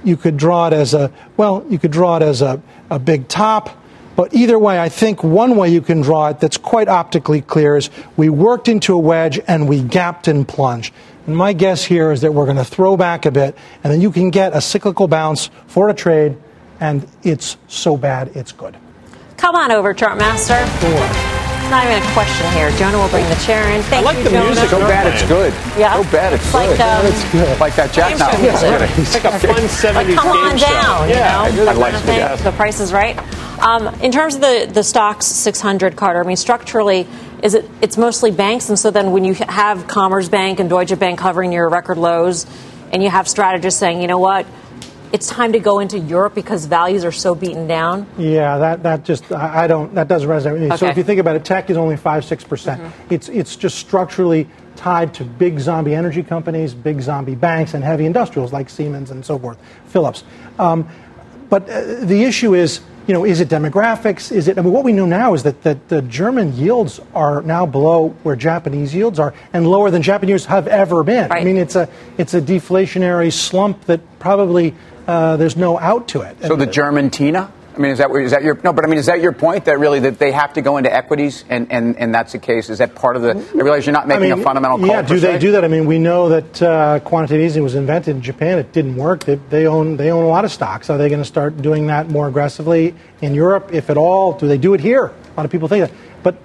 [0.05, 3.27] You could draw it as a, well, you could draw it as a, a big
[3.29, 3.81] top.
[4.17, 7.77] But either way, I think one way you can draw it that's quite optically clear
[7.77, 10.95] is we worked into a wedge and we gapped and plunged.
[11.27, 14.01] And my guess here is that we're going to throw back a bit, and then
[14.01, 16.37] you can get a cyclical bounce for a trade,
[16.81, 18.77] and it's so bad it's good.
[19.39, 20.61] Come on over, Chartmaster.
[20.65, 22.71] It's not even a question here.
[22.73, 23.83] Jonah will bring the chair in.
[23.85, 24.45] Thank I like you, the Jonah.
[24.47, 24.69] music.
[24.69, 25.53] So bad it's good.
[25.79, 25.97] Yeah.
[26.03, 26.81] So bad it's It's like, good.
[26.83, 27.59] um, it's good.
[27.61, 28.29] Like that Jack game now.
[29.01, 30.67] It's like a fun 70s Like, come on game show.
[30.67, 31.71] down, Yeah, you know?
[31.71, 32.17] I'd like Kind of to, thing.
[32.19, 32.43] yes.
[32.45, 33.19] The price is right.
[33.63, 37.07] Um, in terms of the, the Stoxx 600, Carter, I mean, structurally,
[37.43, 41.19] is it it's mostly banks, and so then when you have Commerzbank and Deutsche Bank
[41.19, 42.47] covering your record lows,
[42.93, 44.47] and you have strategists saying, you know what,
[45.13, 48.07] it's time to go into Europe because values are so beaten down.
[48.19, 50.77] Yeah, that, that just I don't that doesn't resonate with me.
[50.77, 52.93] So if you think about it, tech is only five six percent.
[53.11, 58.07] It's it's just structurally tied to big zombie energy companies, big zombie banks, and heavy
[58.07, 60.25] industrials like Siemens and so forth, Philips.
[60.59, 60.89] Um,
[61.49, 64.33] but uh, the issue is, you know, is it demographics?
[64.33, 64.59] Is it?
[64.59, 68.09] I mean, what we know now is that, that the German yields are now below
[68.23, 71.31] where Japanese yields are, and lower than Japanese have ever been.
[71.31, 74.75] I mean, it's a it's a deflationary slump that probably
[75.07, 76.37] uh, there's no out to it.
[76.43, 77.53] So the German Tina?
[77.75, 78.73] I mean, is that is that your no?
[78.73, 80.93] But I mean, is that your point that really that they have to go into
[80.93, 82.71] equities, and, and, and that's the case?
[82.71, 83.31] Is that part of the?
[83.31, 84.87] I realize you're not making I mean, a fundamental call.
[84.87, 85.39] Yeah, do they se.
[85.41, 85.65] do that?
[85.65, 88.59] I mean, we know that uh, quantitative easing was invented in Japan.
[88.59, 89.25] It didn't work.
[89.25, 90.89] They, they own they own a lot of stocks.
[90.91, 94.33] Are they going to start doing that more aggressively in Europe, if at all?
[94.35, 95.07] Do they do it here?
[95.07, 96.37] A lot of people think that, but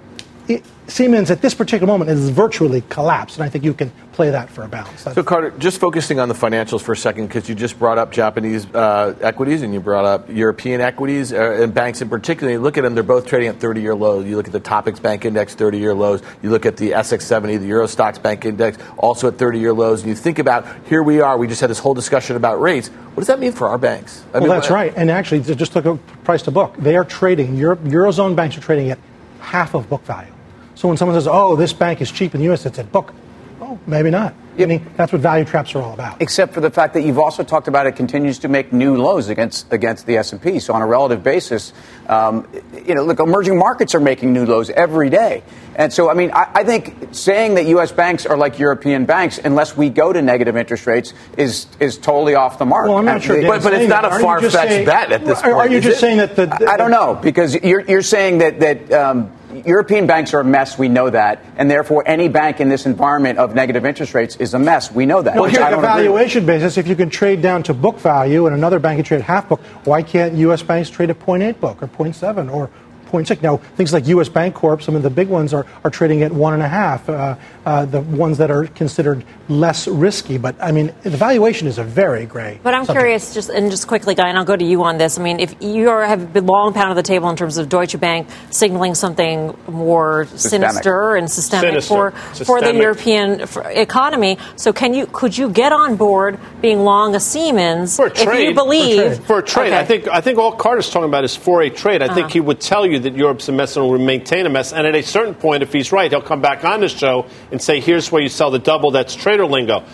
[0.50, 4.30] it, Siemens at this particular moment is virtually collapsed, and I think you can play
[4.30, 5.04] that for a balance.
[5.04, 7.96] That's So, Carter, just focusing on the financials for a second, because you just brought
[7.96, 12.52] up Japanese uh, equities and you brought up European equities uh, and banks in particular.
[12.52, 14.26] You look at them; they're both trading at 30-year lows.
[14.26, 16.22] You look at the TOPIX Bank Index, 30-year lows.
[16.42, 20.00] You look at the SX7E, the Euro Stoxx Bank Index, also at 30-year lows.
[20.00, 21.38] And you think about here we are.
[21.38, 22.88] We just had this whole discussion about rates.
[22.88, 24.24] What does that mean for our banks?
[24.34, 24.92] I well, mean, that's what- right.
[24.96, 26.74] And actually, just look at price to book.
[26.78, 27.56] They are trading.
[27.56, 28.98] Europe, Eurozone banks are trading at
[29.40, 30.32] half of book value.
[30.80, 33.12] So when someone says, "Oh, this bank is cheap in the U.S.," it's at book.
[33.60, 34.32] Oh, maybe not.
[34.58, 36.22] I mean, that's what value traps are all about.
[36.22, 39.28] Except for the fact that you've also talked about it continues to make new lows
[39.28, 40.58] against against the S and P.
[40.58, 41.74] So on a relative basis,
[42.08, 42.48] um,
[42.86, 45.42] you know, look, emerging markets are making new lows every day.
[45.76, 47.92] And so, I mean, I, I think saying that U.S.
[47.92, 52.36] banks are like European banks, unless we go to negative interest rates, is is totally
[52.36, 52.88] off the mark.
[52.88, 53.42] Well, I'm not sure.
[53.42, 54.22] but it's not that.
[54.22, 57.16] far-fetched bet at this Are, are you just saying that the, I I don't know
[57.16, 59.30] because you're, you're saying that that um,
[59.66, 60.78] European banks are a mess.
[60.78, 64.54] We know that, and therefore any bank in this environment of negative interest rates is
[64.54, 64.90] a mess.
[64.90, 65.40] We know that.
[65.40, 66.16] Which here, on a don't agree with.
[66.16, 69.18] valuation basis, if you can trade down to book value and another bank can trade
[69.20, 70.62] at half book, why can't U.S.
[70.62, 72.70] banks trade at 0.8 book or 0.7 or
[73.10, 73.42] 0.6?
[73.42, 74.28] Now, things like U.S.
[74.28, 77.08] Bancorp, some of the big ones are, are trading at one and a half.
[77.08, 81.76] Uh, uh, the ones that are considered less risky, but I mean, the valuation is
[81.78, 82.58] a very gray.
[82.62, 83.02] But I'm subject.
[83.02, 85.18] curious, just and just quickly, Guy, and I'll go to you on this.
[85.18, 87.98] I mean, if you are, have been long pounded the table in terms of Deutsche
[88.00, 90.70] Bank signaling something more Systemic.
[90.70, 92.10] sinister and systemic Sinister.
[92.12, 93.42] for for the European
[93.74, 98.10] economy, so can you could you get on board being long a Siemens For a
[98.10, 99.78] if trade, you believe for a trade, Okay.
[99.78, 102.02] I think I think all Carter's talking about is for a trade.
[102.02, 102.28] I think Uh-huh.
[102.32, 104.72] he would tell you that Europe's a mess and will maintain a mess.
[104.72, 107.60] And at a certain point, if he's right, he'll come back on the show and
[107.60, 109.84] say, "Here's where you sell the double." That's trader lingo.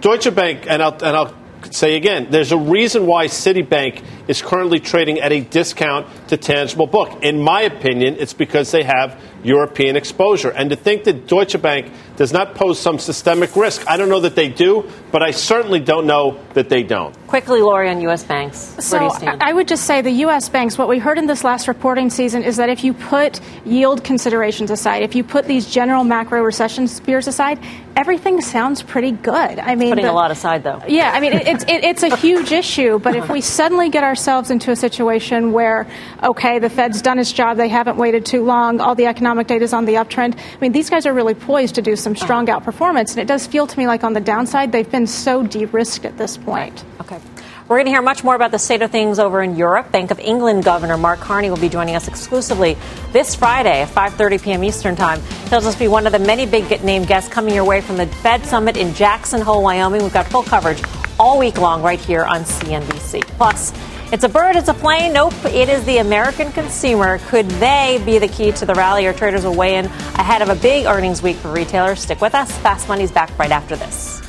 [0.00, 1.34] Deutsche Bank, and I'll and I'll
[1.70, 6.86] say again, there's a reason why Citibank is currently trading at a discount to tangible
[6.86, 7.22] book.
[7.22, 10.50] In my opinion, it's because they have European exposure.
[10.50, 14.20] And to think that Deutsche Bank does not pose some systemic risk, I don't know
[14.20, 17.14] that they do, but I certainly don't know that they don't.
[17.26, 18.24] Quickly, Lori, on U.S.
[18.24, 18.58] banks.
[18.78, 20.48] So I would just say the U.S.
[20.48, 24.02] banks, what we heard in this last reporting season is that if you put yield
[24.04, 27.58] considerations aside, if you put these general macro recession fears aside,
[27.96, 29.58] everything sounds pretty good.
[29.58, 30.82] I mean, Putting the- a lot aside, though.
[30.88, 34.04] Yeah, I mean, it, it's it, it's a huge issue, but if we suddenly get
[34.14, 35.88] ourselves into a situation where,
[36.22, 39.64] okay, the Fed's done its job, they haven't waited too long, all the economic data
[39.64, 40.38] is on the uptrend.
[40.38, 43.44] I mean, these guys are really poised to do some strong outperformance, and it does
[43.48, 46.84] feel to me like on the downside, they've been so de-risked at this point.
[47.00, 47.18] Okay.
[47.66, 49.90] We're going to hear much more about the state of things over in Europe.
[49.90, 52.76] Bank of England Governor Mark Carney will be joining us exclusively
[53.10, 54.62] this Friday at 5:30 p.m.
[54.62, 55.20] Eastern Time.
[55.48, 58.06] He'll just be one of the many big name guests coming your way from the
[58.06, 60.02] Fed Summit in Jackson Hole, Wyoming.
[60.02, 60.82] We've got full coverage
[61.18, 63.22] all week long right here on CNBC.
[63.38, 63.72] Plus,
[64.14, 65.12] it's a bird, it's a plane.
[65.12, 67.18] Nope, it is the American consumer.
[67.26, 69.08] Could they be the key to the rally?
[69.08, 71.98] Our traders will weigh in ahead of a big earnings week for retailers.
[71.98, 72.56] Stick with us.
[72.58, 74.22] Fast Money's back right after this.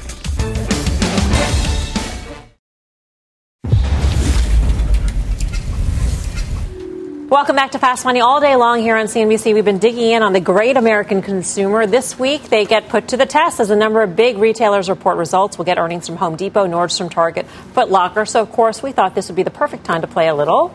[7.36, 8.21] Welcome back to Fast Money.
[8.21, 11.86] All day long here on CNBC, we've been digging in on the great American consumer.
[11.86, 15.17] This week, they get put to the test as a number of big retailers report
[15.17, 15.58] results.
[15.58, 18.26] We'll get earnings from Home Depot, Nordstrom, Target, Foot Locker.
[18.26, 20.74] So, of course, we thought this would be the perfect time to play a little.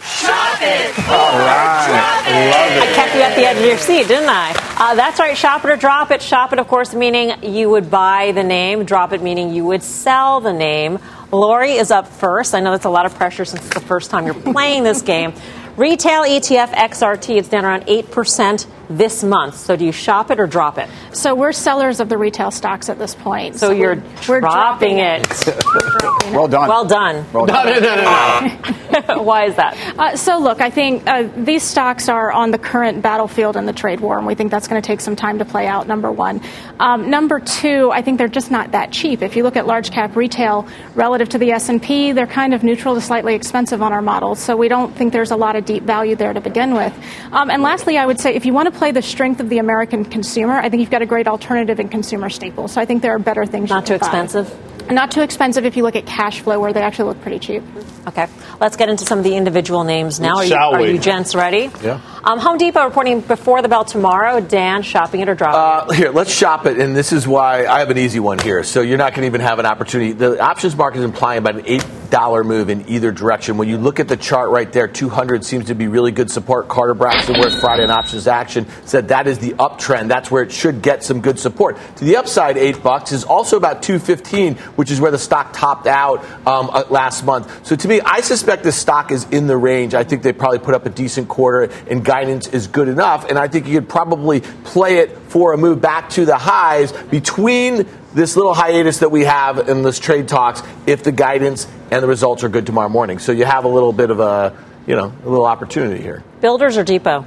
[0.00, 0.96] Shop it!
[1.08, 2.24] All right.
[2.28, 2.82] It.
[2.82, 4.52] I kept you at the edge of your seat, didn't I?
[4.78, 5.36] Uh, that's right.
[5.36, 6.22] Shop it or drop it.
[6.22, 8.84] Shop it, of course, meaning you would buy the name.
[8.84, 11.00] Drop it, meaning you would sell the name.
[11.34, 12.54] Lori is up first.
[12.54, 15.02] I know that's a lot of pressure since it's the first time you're playing this
[15.02, 15.34] game.
[15.76, 19.56] Retail ETF XRT, it's down around 8% this month.
[19.56, 20.88] So do you shop it or drop it?
[21.12, 23.56] So we're sellers of the retail stocks at this point.
[23.56, 23.96] So, you're
[24.28, 26.32] we're dropping, dropping it.
[26.32, 26.68] Well done.
[26.68, 27.26] Well done.
[27.32, 27.66] Well done.
[27.66, 29.22] No, no, no, no.
[29.22, 29.76] Why is that?
[29.98, 33.72] Uh, so, look, I think uh, these stocks are on the current battlefield in the
[33.72, 35.86] trade war, and we think that's going to take some time to play out.
[35.86, 36.40] Number one.
[36.80, 39.22] Um, number two, I think they're just not that cheap.
[39.22, 42.54] If you look at large cap retail relative to the S and P, they're kind
[42.54, 44.38] of neutral to slightly expensive on our models.
[44.38, 46.92] So we don't think there's a lot of deep value there to begin with.
[47.32, 49.58] Um, and lastly, I would say if you want to play the strength of the
[49.58, 52.72] American consumer, I think you've got a great alternative in consumer staples.
[52.72, 53.70] So I think there are better things.
[53.70, 54.20] Not you too can buy.
[54.22, 54.90] expensive?
[54.90, 57.62] Not too expensive if you look at cash flow, where they actually look pretty cheap.
[58.06, 58.26] Okay,
[58.60, 60.36] let's get into some of the individual names now.
[60.36, 61.70] Are, you, Shall are you gents ready?
[61.82, 62.00] Yeah.
[62.24, 64.40] Um, Home Depot reporting before the bell tomorrow.
[64.40, 67.80] Dan, shopping it or dropping Uh, here, let's shop it, and this is why I
[67.80, 68.62] have an easy one here.
[68.64, 70.12] So you're not going to even have an opportunity.
[70.12, 71.84] The options market is implying about an eight
[72.14, 73.56] dollar move in either direction.
[73.56, 76.68] When you look at the chart right there, 200 seems to be really good support.
[76.68, 80.08] Carter Braxton Worth Friday on options action, said that is the uptrend.
[80.08, 81.76] That's where it should get some good support.
[81.96, 85.88] To the upside, eight bucks is also about 215, which is where the stock topped
[85.88, 87.66] out um, uh, last month.
[87.66, 89.94] So to me, I suspect the stock is in the range.
[89.94, 93.28] I think they probably put up a decent quarter, and guidance is good enough.
[93.28, 96.92] And I think you could probably play it for a move back to the highs
[96.92, 102.00] between this little hiatus that we have in this trade talks if the guidance and
[102.00, 103.18] the results are good tomorrow morning.
[103.18, 106.22] So you have a little bit of a, you know, a little opportunity here.
[106.40, 107.26] Builders or Depot?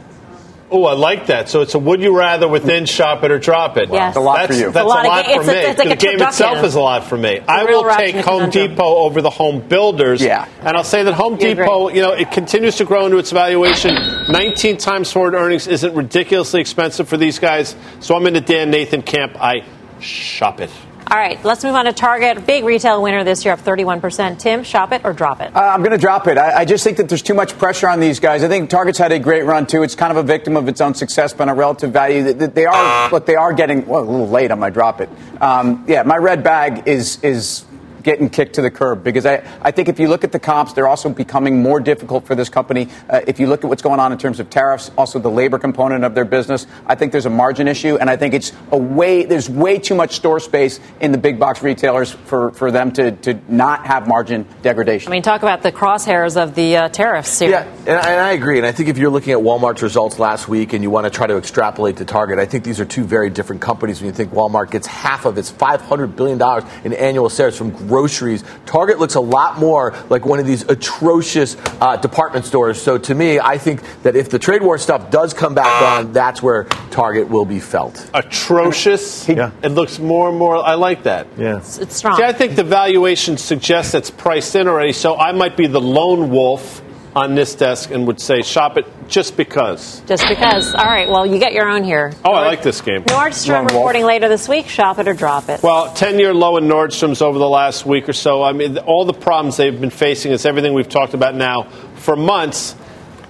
[0.69, 1.47] Oh, I like that.
[1.47, 3.89] So it's a would you rather within shop it or drop it.
[3.89, 4.10] Yes.
[4.10, 4.71] It's a lot that's, for you.
[4.71, 5.58] That's a lot a lot ga- for it's a- me.
[5.60, 7.39] it's like a the game itself is a lot for me.
[7.47, 8.69] I will take Home conundrum.
[8.71, 10.21] Depot over the home builders.
[10.21, 10.45] Yeah.
[10.62, 11.63] And I'll say that Home You agree.
[11.63, 13.95] Depot, you know, it continues to grow into its valuation.
[14.30, 17.75] 19 times forward earnings isn't ridiculously expensive for these guys.
[18.01, 19.38] So I'm in the Dan Nathan camp.
[19.41, 19.63] I
[20.01, 20.69] shop it.
[21.10, 22.46] All right, let's move on to Target.
[22.46, 24.38] Big retail winner this year, up 31%.
[24.39, 25.56] Tim, shop it or drop it?
[25.56, 26.38] Uh, I'm going to drop it.
[26.38, 28.43] I, I just think that there's too much pressure on these guys.
[28.43, 29.84] I think Target's had a great run too.
[29.84, 32.56] It's kind of a victim of its own success, but on a relative value, that
[32.56, 33.10] they are.
[33.10, 35.10] Look, they are getting well, a little late on my drop it.
[35.39, 37.63] Um, yeah, my red bag is is
[38.08, 40.72] getting kicked to the curb because I, I think if you look at the comps,
[40.72, 42.88] they're also becoming more difficult for this company.
[43.10, 45.60] Uh, if you look at what's going on in terms of tariffs, also the labor
[45.60, 48.78] component of their business, I think there's a margin issue, and I think it's a
[48.78, 52.93] way there's way too much store space in the big box retailers for, for them
[52.93, 55.12] to, to not have margin degradation.
[55.12, 57.50] I mean, talk about the crosshairs of the uh, tariffs here.
[57.50, 58.58] Yeah, and I, and I agree.
[58.58, 61.10] And I think if you're looking at Walmart's results last week and you want to
[61.10, 64.00] try to extrapolate to Target, I think these are two very different companies.
[64.00, 66.41] When you think Walmart gets half of its $500 billion
[66.86, 71.57] in annual sales from groceries, Target looks a lot more like one of these atrocious
[71.81, 72.79] uh, department stores.
[72.79, 76.13] So to me, I think that if the trade war stuff does come back on,
[76.13, 78.07] that's where Target will be felt.
[78.13, 79.27] Atrocious.
[79.27, 79.51] Yeah.
[79.63, 80.57] It looks more and more.
[80.57, 81.27] I like that.
[81.38, 81.57] Yeah.
[81.57, 82.17] It's, it's strong.
[82.17, 85.81] See, I think the valuation suggests it's priced in already, so I might be the
[85.81, 86.83] lone wolf
[87.17, 90.01] on this desk and would say shop it just because.
[90.01, 90.73] Just because.
[90.73, 91.10] All right.
[91.10, 92.13] Well, you get your own here.
[92.23, 93.03] Oh, I like this game.
[93.03, 94.67] Nordstrom reporting later this week.
[94.67, 95.63] Shop it or drop it.
[95.63, 98.43] Well, 10 year low in Nordstrom's over the last week or so.
[98.43, 101.63] I mean, all the problems they've been facing is everything we've talked about now
[101.95, 102.75] for months.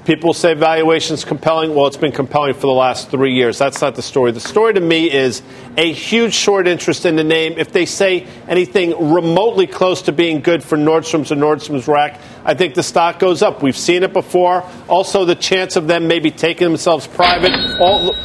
[0.08, 1.76] People say valuation's compelling.
[1.76, 3.58] Well, it's been compelling for the last three years.
[3.58, 4.32] That's not the story.
[4.32, 5.41] The story to me is
[5.76, 7.56] a huge short interest in the name.
[7.58, 12.53] If they say anything remotely close to being good for Nordstrom's or Nordstrom's Rack, I
[12.53, 13.62] think the stock goes up.
[13.62, 14.64] We've seen it before.
[14.88, 17.51] Also, the chance of them maybe taking themselves private.
[17.82, 18.16] All,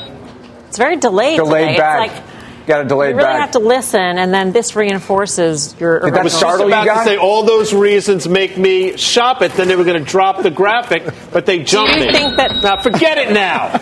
[0.68, 1.39] It's very delayed.
[1.39, 1.78] Delayed today.
[1.78, 2.22] back.
[2.63, 3.41] It's like Got a delayed you really back.
[3.41, 6.01] have to listen, and then this reinforces your.
[6.01, 7.05] Did that I was just startle you about to guys?
[7.07, 9.53] say all those reasons make me shop it.
[9.53, 11.03] Then they were going to drop the graphic,
[11.33, 12.13] but they jumped Do you me.
[12.13, 13.79] think that- now forget it now.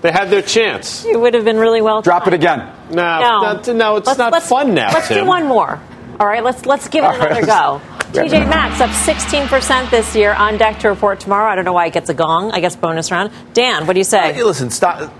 [0.00, 1.04] they had their chance.
[1.04, 2.02] It would have been really well.
[2.02, 2.58] Drop it again.
[2.90, 3.60] No, No.
[3.64, 4.92] no, no it's Let's- not let's- fun now.
[4.92, 5.80] Let's do one more.
[6.20, 7.80] All right, let's let's give it All right, another go.
[8.12, 11.50] let's- TJ Maxx up 16% this year on deck to report tomorrow.
[11.50, 12.50] I don't know why it gets a gong.
[12.52, 13.30] I guess bonus round.
[13.54, 14.32] Dan, what do you say?
[14.34, 15.10] Hey, listen, stock,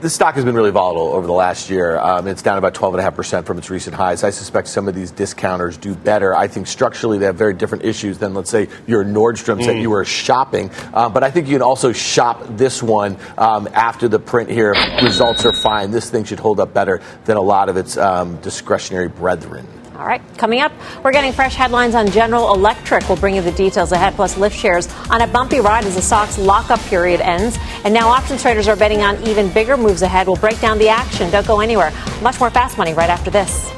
[0.00, 1.98] this stock has been really volatile over the last year.
[1.98, 4.22] Um, it's down about 12.5% from its recent highs.
[4.22, 6.34] I suspect some of these discounters do better.
[6.34, 9.90] I think structurally they have very different issues than, let's say, your Nordstrom's that you
[9.90, 10.70] were shopping.
[10.94, 14.74] Uh, but I think you can also shop this one um, after the print here.
[15.02, 15.90] Results are fine.
[15.90, 19.66] This thing should hold up better than a lot of its um, discretionary brethren.
[19.98, 20.70] All right, coming up,
[21.02, 23.08] we're getting fresh headlines on General Electric.
[23.08, 26.00] We'll bring you the details ahead, plus Lyft shares on a bumpy ride as the
[26.00, 27.58] stock's lockup period ends.
[27.82, 30.28] And now options traders are betting on even bigger moves ahead.
[30.28, 31.32] We'll break down the action.
[31.32, 31.90] Don't go anywhere.
[32.22, 33.72] Much more fast money right after this.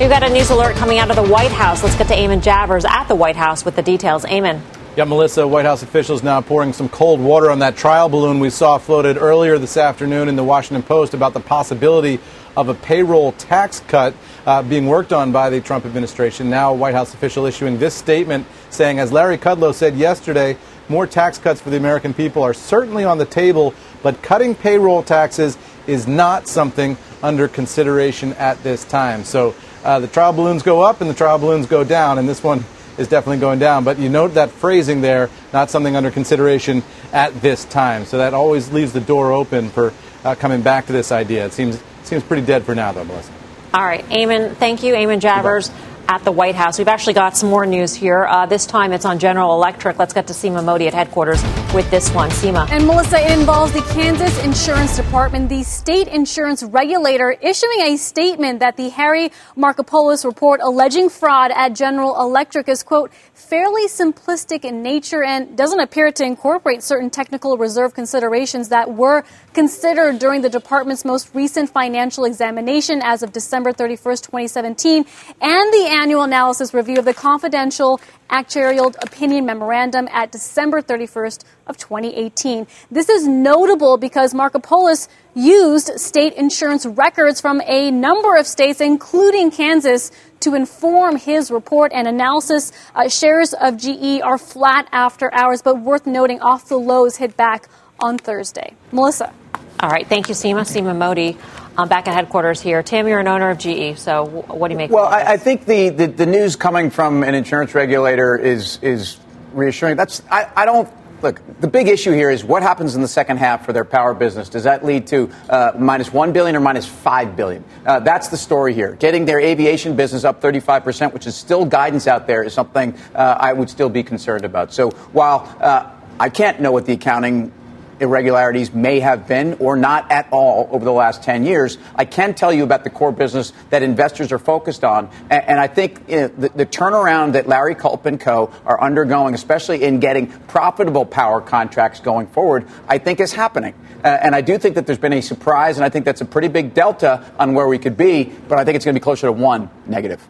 [0.00, 1.82] We've got a news alert coming out of the White House.
[1.82, 4.24] Let's get to Eamon Javers at the White House with the details.
[4.24, 4.62] Eamon.
[4.96, 8.50] Yeah, Melissa, White House officials now pouring some cold water on that trial balloon we
[8.50, 12.18] saw floated earlier this afternoon in the Washington Post about the possibility
[12.56, 14.14] of a payroll tax cut
[14.46, 16.50] uh, being worked on by the Trump administration.
[16.50, 20.56] Now, White House official issuing this statement saying, as Larry Kudlow said yesterday,
[20.88, 23.72] more tax cuts for the American people are certainly on the table,
[24.02, 29.22] but cutting payroll taxes is not something under consideration at this time.
[29.22, 32.42] So uh, the trial balloons go up and the trial balloons go down, and this
[32.42, 32.64] one
[33.00, 33.82] is definitely going down.
[33.82, 38.04] But you note that phrasing there, not something under consideration at this time.
[38.04, 39.92] So that always leaves the door open for
[40.24, 41.46] uh, coming back to this idea.
[41.46, 43.32] It seems seems pretty dead for now, though, Melissa.
[43.72, 45.70] All right, Eamon, thank you, Eamon Javers
[46.10, 46.76] at the White House.
[46.76, 48.26] We've actually got some more news here.
[48.26, 49.96] Uh, this time it's on General Electric.
[49.96, 51.40] Let's get to Seema Modi at headquarters
[51.72, 52.30] with this one.
[52.30, 52.68] Seema.
[52.68, 58.58] And Melissa, it involves the Kansas Insurance Department, the state insurance regulator, issuing a statement
[58.58, 64.82] that the Harry Markopolos report alleging fraud at General Electric is, quote, fairly simplistic in
[64.82, 69.24] nature and doesn't appear to incorporate certain technical reserve considerations that were
[69.54, 75.04] considered during the department's most recent financial examination as of December 31st, 2017,
[75.40, 81.76] and the annual analysis review of the confidential actuarial opinion memorandum at December 31st of
[81.76, 82.66] 2018.
[82.90, 89.50] This is notable because Markopolos used state insurance records from a number of states, including
[89.50, 90.10] Kansas,
[90.40, 92.72] to inform his report and analysis.
[92.94, 97.36] Uh, shares of GE are flat after hours, but worth noting off the lows hit
[97.36, 97.68] back
[97.98, 98.74] on Thursday.
[98.92, 99.32] Melissa.
[99.80, 100.60] All right, thank you, Seema.
[100.60, 101.38] Seema Modi.
[101.78, 102.82] I'm back at headquarters here.
[102.82, 105.28] Tim, you're an owner of GE, so what do you make Well, of this?
[105.28, 109.18] I, I think the, the, the news coming from an insurance regulator is is
[109.52, 109.96] reassuring.
[109.96, 110.88] That's I, I don't
[111.22, 111.40] look.
[111.60, 114.48] The big issue here is what happens in the second half for their power business.
[114.48, 117.64] Does that lead to uh, minus one billion or minus five billion?
[117.84, 118.94] Uh, that's the story here.
[118.94, 122.94] Getting their aviation business up 35 percent, which is still guidance out there, is something
[123.14, 124.72] uh, I would still be concerned about.
[124.72, 127.52] So while uh, I can't know what the accounting
[128.00, 131.78] irregularities may have been or not at all over the last 10 years.
[131.94, 135.10] I can tell you about the core business that investors are focused on.
[135.30, 138.52] And, and I think you know, the, the turnaround that Larry Culp and co.
[138.64, 143.74] are undergoing, especially in getting profitable power contracts going forward, I think is happening.
[144.02, 146.24] Uh, and I do think that there's been a surprise, and I think that's a
[146.24, 149.04] pretty big delta on where we could be, but I think it's going to be
[149.04, 150.26] closer to one negative.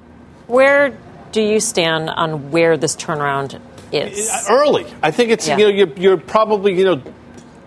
[0.49, 0.99] Where
[1.31, 3.61] do you stand on where this turnaround
[3.93, 4.47] is?
[4.51, 4.87] early.
[5.03, 5.57] I think it's Yeah.
[5.59, 7.03] you know you're, you're probably you know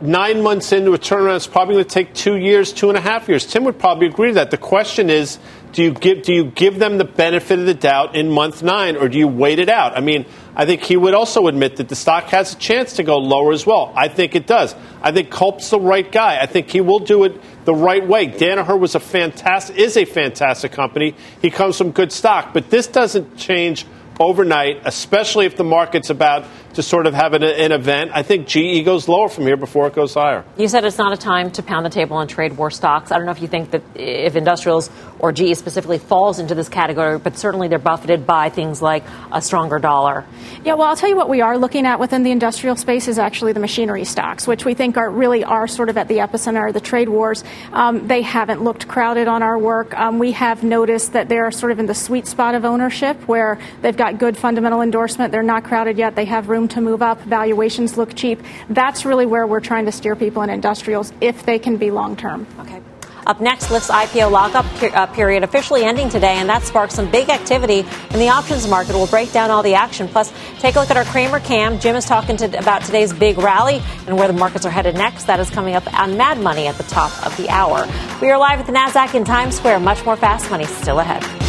[0.04, 1.38] nine months into a turnaround.
[1.38, 3.48] It's probably going to take two years, two and a half years.
[3.48, 4.52] Tim would probably agree to that.
[4.52, 5.40] The question is,
[5.72, 8.96] do you give do you give them the benefit of the doubt in month nine,
[8.96, 9.98] or do you wait it out?
[9.98, 10.26] I mean,
[10.56, 13.52] I think he would also admit that the stock has a chance to go lower
[13.52, 13.92] as well.
[13.96, 14.76] I think it does.
[15.02, 16.40] I think Culp's the right guy.
[16.40, 18.28] I think he will do it the right way.
[18.28, 21.16] Danaher was a fantastic is a fantastic company.
[21.42, 23.88] He comes from good stock, but this doesn't change
[24.20, 28.12] overnight, especially if the market's about to sort of have an, an event.
[28.14, 30.44] I think GE goes lower from here before it goes higher.
[30.58, 33.12] You said it's not a time to pound the table and trade war stocks.
[33.12, 34.90] I don't know if you think that if industrials
[35.24, 39.42] or GE specifically falls into this category, but certainly they're buffeted by things like a
[39.42, 40.26] stronger dollar.
[40.66, 43.18] Yeah, well, I'll tell you what we are looking at within the industrial space is
[43.18, 46.68] actually the machinery stocks, which we think are really are sort of at the epicenter
[46.68, 47.42] of the trade wars.
[47.72, 49.98] Um, they haven't looked crowded on our work.
[49.98, 53.60] Um, we have noticed that they're sort of in the sweet spot of ownership where
[53.82, 55.32] they've got good fundamental endorsement.
[55.32, 56.16] They're not crowded yet.
[56.16, 57.22] They have room to move up.
[57.22, 58.42] Valuations look cheap.
[58.70, 62.18] That's really where we're trying to steer people in industrials if they can be long
[62.18, 62.46] term.
[62.60, 62.82] Okay.
[63.26, 67.30] Up next, Lyft's IPO lockup uh, period officially ending today, and that sparks some big
[67.30, 68.94] activity in the options market.
[68.94, 70.08] We'll break down all the action.
[70.08, 71.80] Plus, take a look at our Cramer Cam.
[71.80, 75.26] Jim is talking to, about today's big rally and where the markets are headed next.
[75.26, 77.88] That is coming up on Mad Money at the top of the hour.
[78.22, 79.80] We are live at the NASDAQ in Times Square.
[79.80, 81.43] Much more fast money still ahead.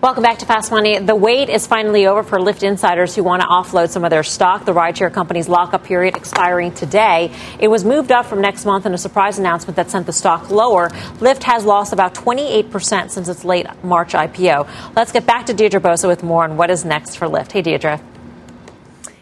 [0.00, 0.96] Welcome back to Fast Money.
[1.00, 4.22] The wait is finally over for Lyft insiders who want to offload some of their
[4.22, 4.64] stock.
[4.64, 7.32] The rideshare company's lockup period expiring today.
[7.58, 10.50] It was moved up from next month in a surprise announcement that sent the stock
[10.50, 10.90] lower.
[11.18, 14.68] Lyft has lost about 28% since its late March IPO.
[14.94, 17.50] Let's get back to Deirdre Bosa with more on what is next for Lyft.
[17.50, 18.00] Hey, Deirdre.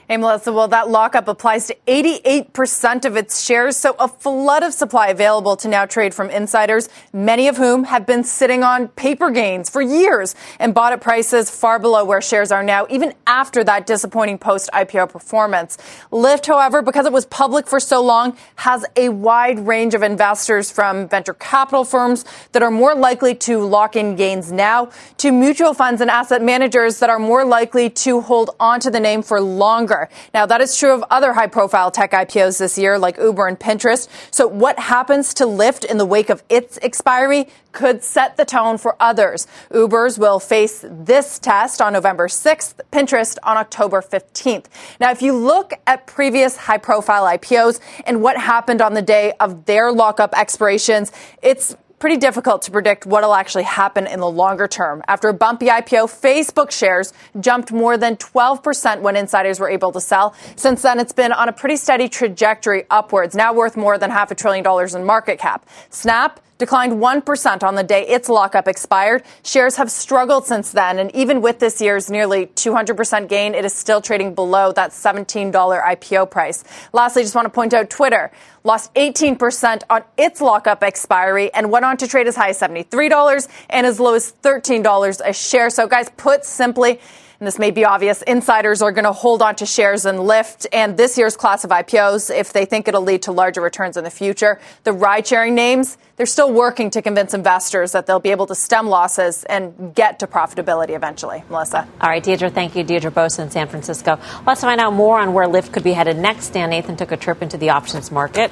[0.08, 0.52] Hey, Melissa.
[0.52, 5.56] Well, that lockup applies to 88% of its shares, so a flood of supply available
[5.56, 9.82] to now trade from insiders, many of whom have been sitting on paper gains for
[9.82, 14.38] years and bought at prices far below where shares are now, even after that disappointing
[14.38, 15.76] post IPO performance.
[16.12, 20.70] Lyft, however, because it was public for so long, has a wide range of investors
[20.70, 25.74] from venture capital firms that are more likely to lock in gains now to mutual
[25.74, 29.95] funds and asset managers that are more likely to hold onto the name for longer.
[30.34, 33.58] Now, that is true of other high profile tech IPOs this year, like Uber and
[33.58, 34.08] Pinterest.
[34.30, 38.78] So, what happens to Lyft in the wake of its expiry could set the tone
[38.78, 39.46] for others.
[39.70, 44.64] Ubers will face this test on November 6th, Pinterest on October 15th.
[44.98, 49.34] Now, if you look at previous high profile IPOs and what happened on the day
[49.40, 54.68] of their lockup expirations, it's pretty difficult to predict what'll actually happen in the longer
[54.68, 55.02] term.
[55.08, 60.00] After a bumpy IPO, Facebook shares jumped more than 12% when insiders were able to
[60.00, 60.34] sell.
[60.56, 64.30] Since then, it's been on a pretty steady trajectory upwards, now worth more than half
[64.30, 65.66] a trillion dollars in market cap.
[65.90, 69.22] Snap declined 1% on the day its lockup expired.
[69.42, 73.72] Shares have struggled since then, and even with this year's nearly 200% gain, it is
[73.72, 76.64] still trading below that $17 IPO price.
[76.92, 78.30] Lastly, just want to point out Twitter
[78.64, 83.48] lost 18% on its lockup expiry and went on to trade as high as $73
[83.70, 85.70] and as low as $13 a share.
[85.70, 87.00] So, guys, put simply,
[87.38, 90.66] and this may be obvious, insiders are going to hold on to shares in Lyft
[90.72, 94.04] and this year's class of IPOs if they think it'll lead to larger returns in
[94.04, 94.58] the future.
[94.84, 98.54] The ride sharing names, they're still working to convince investors that they'll be able to
[98.54, 101.44] stem losses and get to profitability eventually.
[101.50, 101.86] Melissa.
[102.00, 102.84] All right, Deirdre, thank you.
[102.84, 104.18] Deirdre Bosa in San Francisco.
[104.46, 106.50] Let's find out more on where Lyft could be headed next.
[106.50, 108.50] Dan Nathan took a trip into the options market.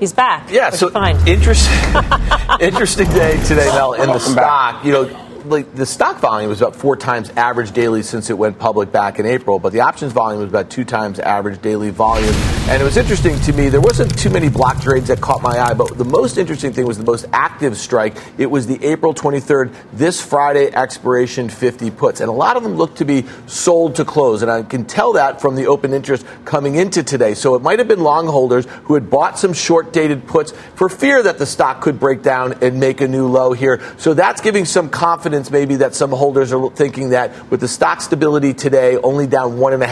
[0.00, 0.50] He's back.
[0.50, 0.88] Yeah, so
[1.26, 2.02] interesting,
[2.60, 4.36] interesting day today, Mel, in the stock.
[4.36, 4.84] Back.
[4.84, 8.58] You know, like the stock volume was about four times average daily since it went
[8.58, 12.34] public back in April, but the options volume was about two times average daily volume.
[12.68, 13.68] And it was interesting to me.
[13.68, 16.86] There wasn't too many block trades that caught my eye, but the most interesting thing
[16.86, 18.16] was the most active strike.
[18.38, 22.76] It was the April 23rd, this Friday expiration 50 puts, and a lot of them
[22.76, 26.24] looked to be sold to close, and I can tell that from the open interest
[26.44, 27.34] coming into today.
[27.34, 30.88] So it might have been long holders who had bought some short dated puts for
[30.88, 33.80] fear that the stock could break down and make a new low here.
[33.98, 37.68] So that's giving some confidence confidence maybe that some holders are thinking that with the
[37.68, 39.86] stock stability today only down 1.5%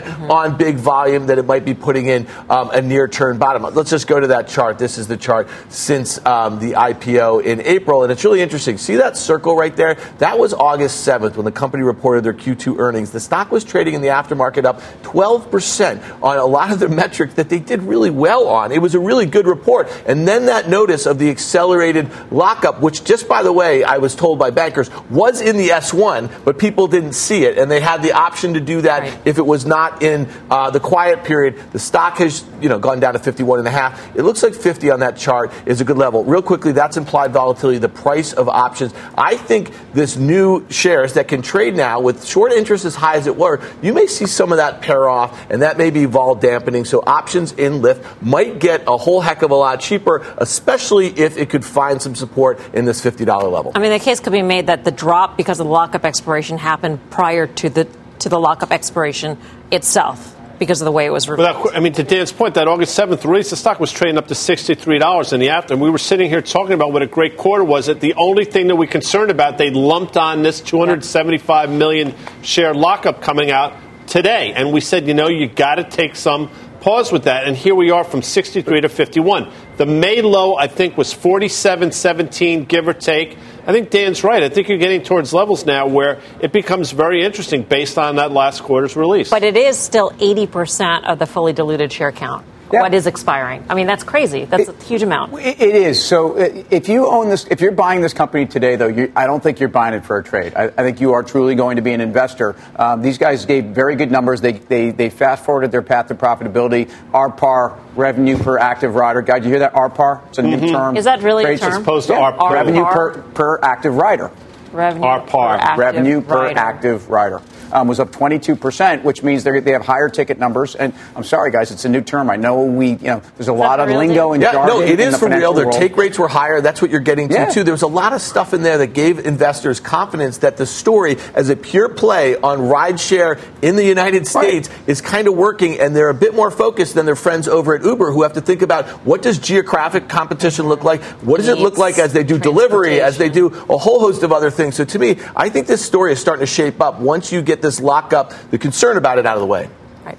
[0.00, 0.30] mm-hmm.
[0.30, 3.62] on big volume, that it might be putting in um, a near term bottom.
[3.74, 4.78] Let's just go to that chart.
[4.78, 8.78] This is the chart since um, the IPO in April, and it's really interesting.
[8.78, 9.96] See that circle right there?
[10.18, 13.10] That was August 7th when the company reported their Q2 earnings.
[13.10, 17.34] The stock was trading in the aftermarket up 12% on a lot of the metrics
[17.34, 18.72] that they did really well on.
[18.72, 19.90] It was a really good report.
[20.06, 24.14] And then that notice of the accelerated lockup, which just by the way, I was
[24.14, 27.80] told by banks bankers was in the S1, but people didn't see it, and they
[27.80, 29.18] had the option to do that right.
[29.24, 31.58] if it was not in uh, the quiet period.
[31.72, 34.16] The stock has you know gone down to 51 and a half.
[34.16, 36.24] It looks like 50 on that chart is a good level.
[36.24, 38.94] Real quickly, that's implied volatility, the price of options.
[39.16, 43.26] I think this new shares that can trade now with short interest as high as
[43.26, 46.34] it were, you may see some of that pair off, and that may be vol
[46.34, 46.84] dampening.
[46.84, 51.36] So options in Lyft might get a whole heck of a lot cheaper, especially if
[51.36, 53.72] it could find some support in this $50 level.
[53.74, 56.58] I mean, the case could be made that the drop because of the lockup expiration
[56.58, 57.88] happened prior to the
[58.20, 59.38] to the lockup expiration
[59.70, 61.26] itself because of the way it was.
[61.26, 64.28] That, I mean, to Dan's point, that August 7th release, the stock was trading up
[64.28, 65.82] to $63 in the afternoon.
[65.82, 67.86] We were sitting here talking about what a great quarter was.
[67.86, 72.74] That the only thing that we concerned about, they lumped on this 275 million share
[72.74, 73.74] lockup coming out
[74.06, 74.52] today.
[74.54, 76.50] And we said, you know, you got to take some
[76.80, 79.50] pause with that, and here we are from 63 to 51.
[79.76, 83.38] The May low, I think, was 47.17, give or take.
[83.66, 84.42] I think Dan's right.
[84.42, 88.32] I think you're getting towards levels now where it becomes very interesting based on that
[88.32, 89.30] last quarter's release.
[89.30, 92.46] But it is still 80% of the fully diluted share count.
[92.72, 92.82] Yeah.
[92.82, 93.64] What is expiring?
[93.68, 94.44] I mean, that's crazy.
[94.44, 95.34] That's it, a huge amount.
[95.40, 96.02] It is.
[96.02, 99.26] So uh, if you own this, if you're buying this company today, though, you, I
[99.26, 100.54] don't think you're buying it for a trade.
[100.54, 102.54] I, I think you are truly going to be an investor.
[102.76, 104.40] Um, these guys gave very good numbers.
[104.40, 106.90] They, they, they fast forwarded their path to profitability.
[107.12, 109.22] RPAR, revenue per active rider.
[109.22, 109.74] Guys, you hear that?
[109.74, 110.28] RPAR?
[110.28, 110.64] It's a mm-hmm.
[110.64, 110.96] new term.
[110.96, 111.72] Is that really a term?
[111.72, 112.32] As opposed to yeah.
[112.32, 112.50] RPAR.
[112.52, 114.30] Revenue per, per active rider.
[114.72, 115.26] Revenue RPAR.
[115.28, 116.58] per active Revenue per rider.
[116.58, 117.42] active rider
[117.72, 120.74] um, was up 22%, which means they have higher ticket numbers.
[120.74, 122.30] And I'm sorry, guys, it's a new term.
[122.30, 124.80] I know we, you know, there's a lot of lingo and yeah, jargon.
[124.80, 125.52] No, it is for real.
[125.52, 125.78] Their world.
[125.78, 126.60] take rates were higher.
[126.60, 127.50] That's what you're getting to, Yeah.
[127.50, 127.64] too.
[127.64, 131.16] There was a lot of stuff in there that gave investors confidence that the story,
[131.34, 135.94] as a pure play on rideshare in the United States, is kind of working, and
[135.94, 138.62] they're a bit more focused than their friends over at Uber, who have to think
[138.62, 141.02] about what does geographic competition look like?
[141.22, 144.22] What does it look like as they do delivery, as they do a whole host
[144.22, 144.76] of other things?
[144.76, 147.59] So to me, I think this story is starting to shape up once you get
[147.62, 149.68] this lockup, the concern about it out of the way.
[150.04, 150.18] Right.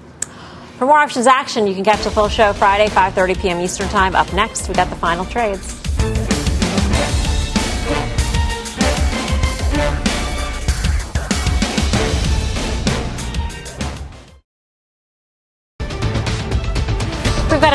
[0.77, 3.61] For more options action, you can catch the full show Friday, 5:30 p.m.
[3.61, 4.15] Eastern Time.
[4.15, 5.81] Up next, we got the final trades.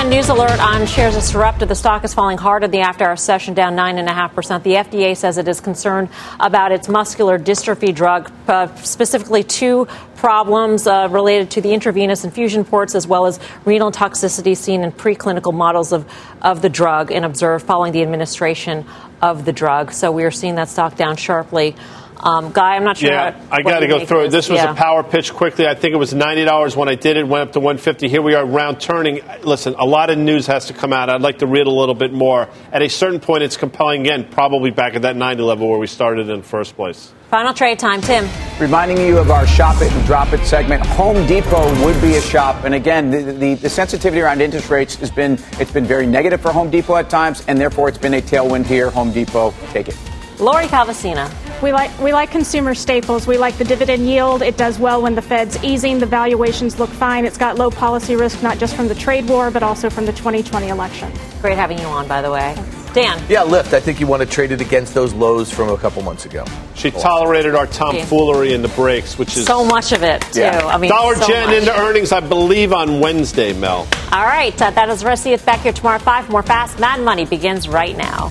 [0.08, 1.66] News alert on shares of Sarepta.
[1.66, 4.62] The stock is falling hard in the after-hour session, down 9.5%.
[4.62, 10.86] The FDA says it is concerned about its muscular dystrophy drug, uh, specifically two problems
[10.86, 15.52] uh, related to the intravenous infusion ports as well as renal toxicity seen in preclinical
[15.52, 16.08] models of,
[16.40, 18.86] of the drug and observed following the administration
[19.20, 19.92] of the drug.
[19.92, 21.74] So we are seeing that stock down sharply.
[22.18, 23.10] Um, Guy, I'm not sure.
[23.10, 24.30] Yeah, how, I got to go through it.
[24.30, 24.72] This was yeah.
[24.72, 25.66] a power pitch quickly.
[25.66, 27.28] I think it was ninety dollars when I did it.
[27.28, 28.08] Went up to one fifty.
[28.08, 29.20] Here we are, round turning.
[29.42, 31.10] Listen, a lot of news has to come out.
[31.10, 32.48] I'd like to read a little bit more.
[32.72, 34.28] At a certain point, it's compelling again.
[34.30, 37.12] Probably back at that ninety level where we started in the first place.
[37.28, 38.28] Final trade time, Tim.
[38.60, 40.86] Reminding you of our shop it and drop it segment.
[40.86, 44.94] Home Depot would be a shop, and again, the, the, the sensitivity around interest rates
[44.94, 48.14] has been it's been very negative for Home Depot at times, and therefore it's been
[48.14, 48.90] a tailwind here.
[48.90, 49.96] Home Depot, take it.
[50.38, 51.30] Lori Calvasina.
[51.62, 53.26] We like we like consumer staples.
[53.26, 54.42] We like the dividend yield.
[54.42, 55.98] It does well when the Fed's easing.
[55.98, 57.24] The valuations look fine.
[57.24, 60.12] It's got low policy risk, not just from the trade war, but also from the
[60.12, 61.10] 2020 election.
[61.40, 62.54] Great having you on, by the way.
[62.92, 63.22] Dan.
[63.28, 63.74] Yeah, Lyft.
[63.74, 66.44] I think you want to trade it against those lows from a couple months ago.
[66.74, 70.40] She tolerated our tomfoolery in the breaks, which is So much of it, too.
[70.40, 70.66] Yeah.
[70.66, 71.56] I mean, Dollar so Gen much.
[71.58, 73.86] into earnings, I believe, on Wednesday, Mel.
[74.12, 75.24] All right, uh, that is the rest.
[75.24, 76.30] See you back here tomorrow at 5.
[76.30, 78.30] More Fast Mad Money begins right now.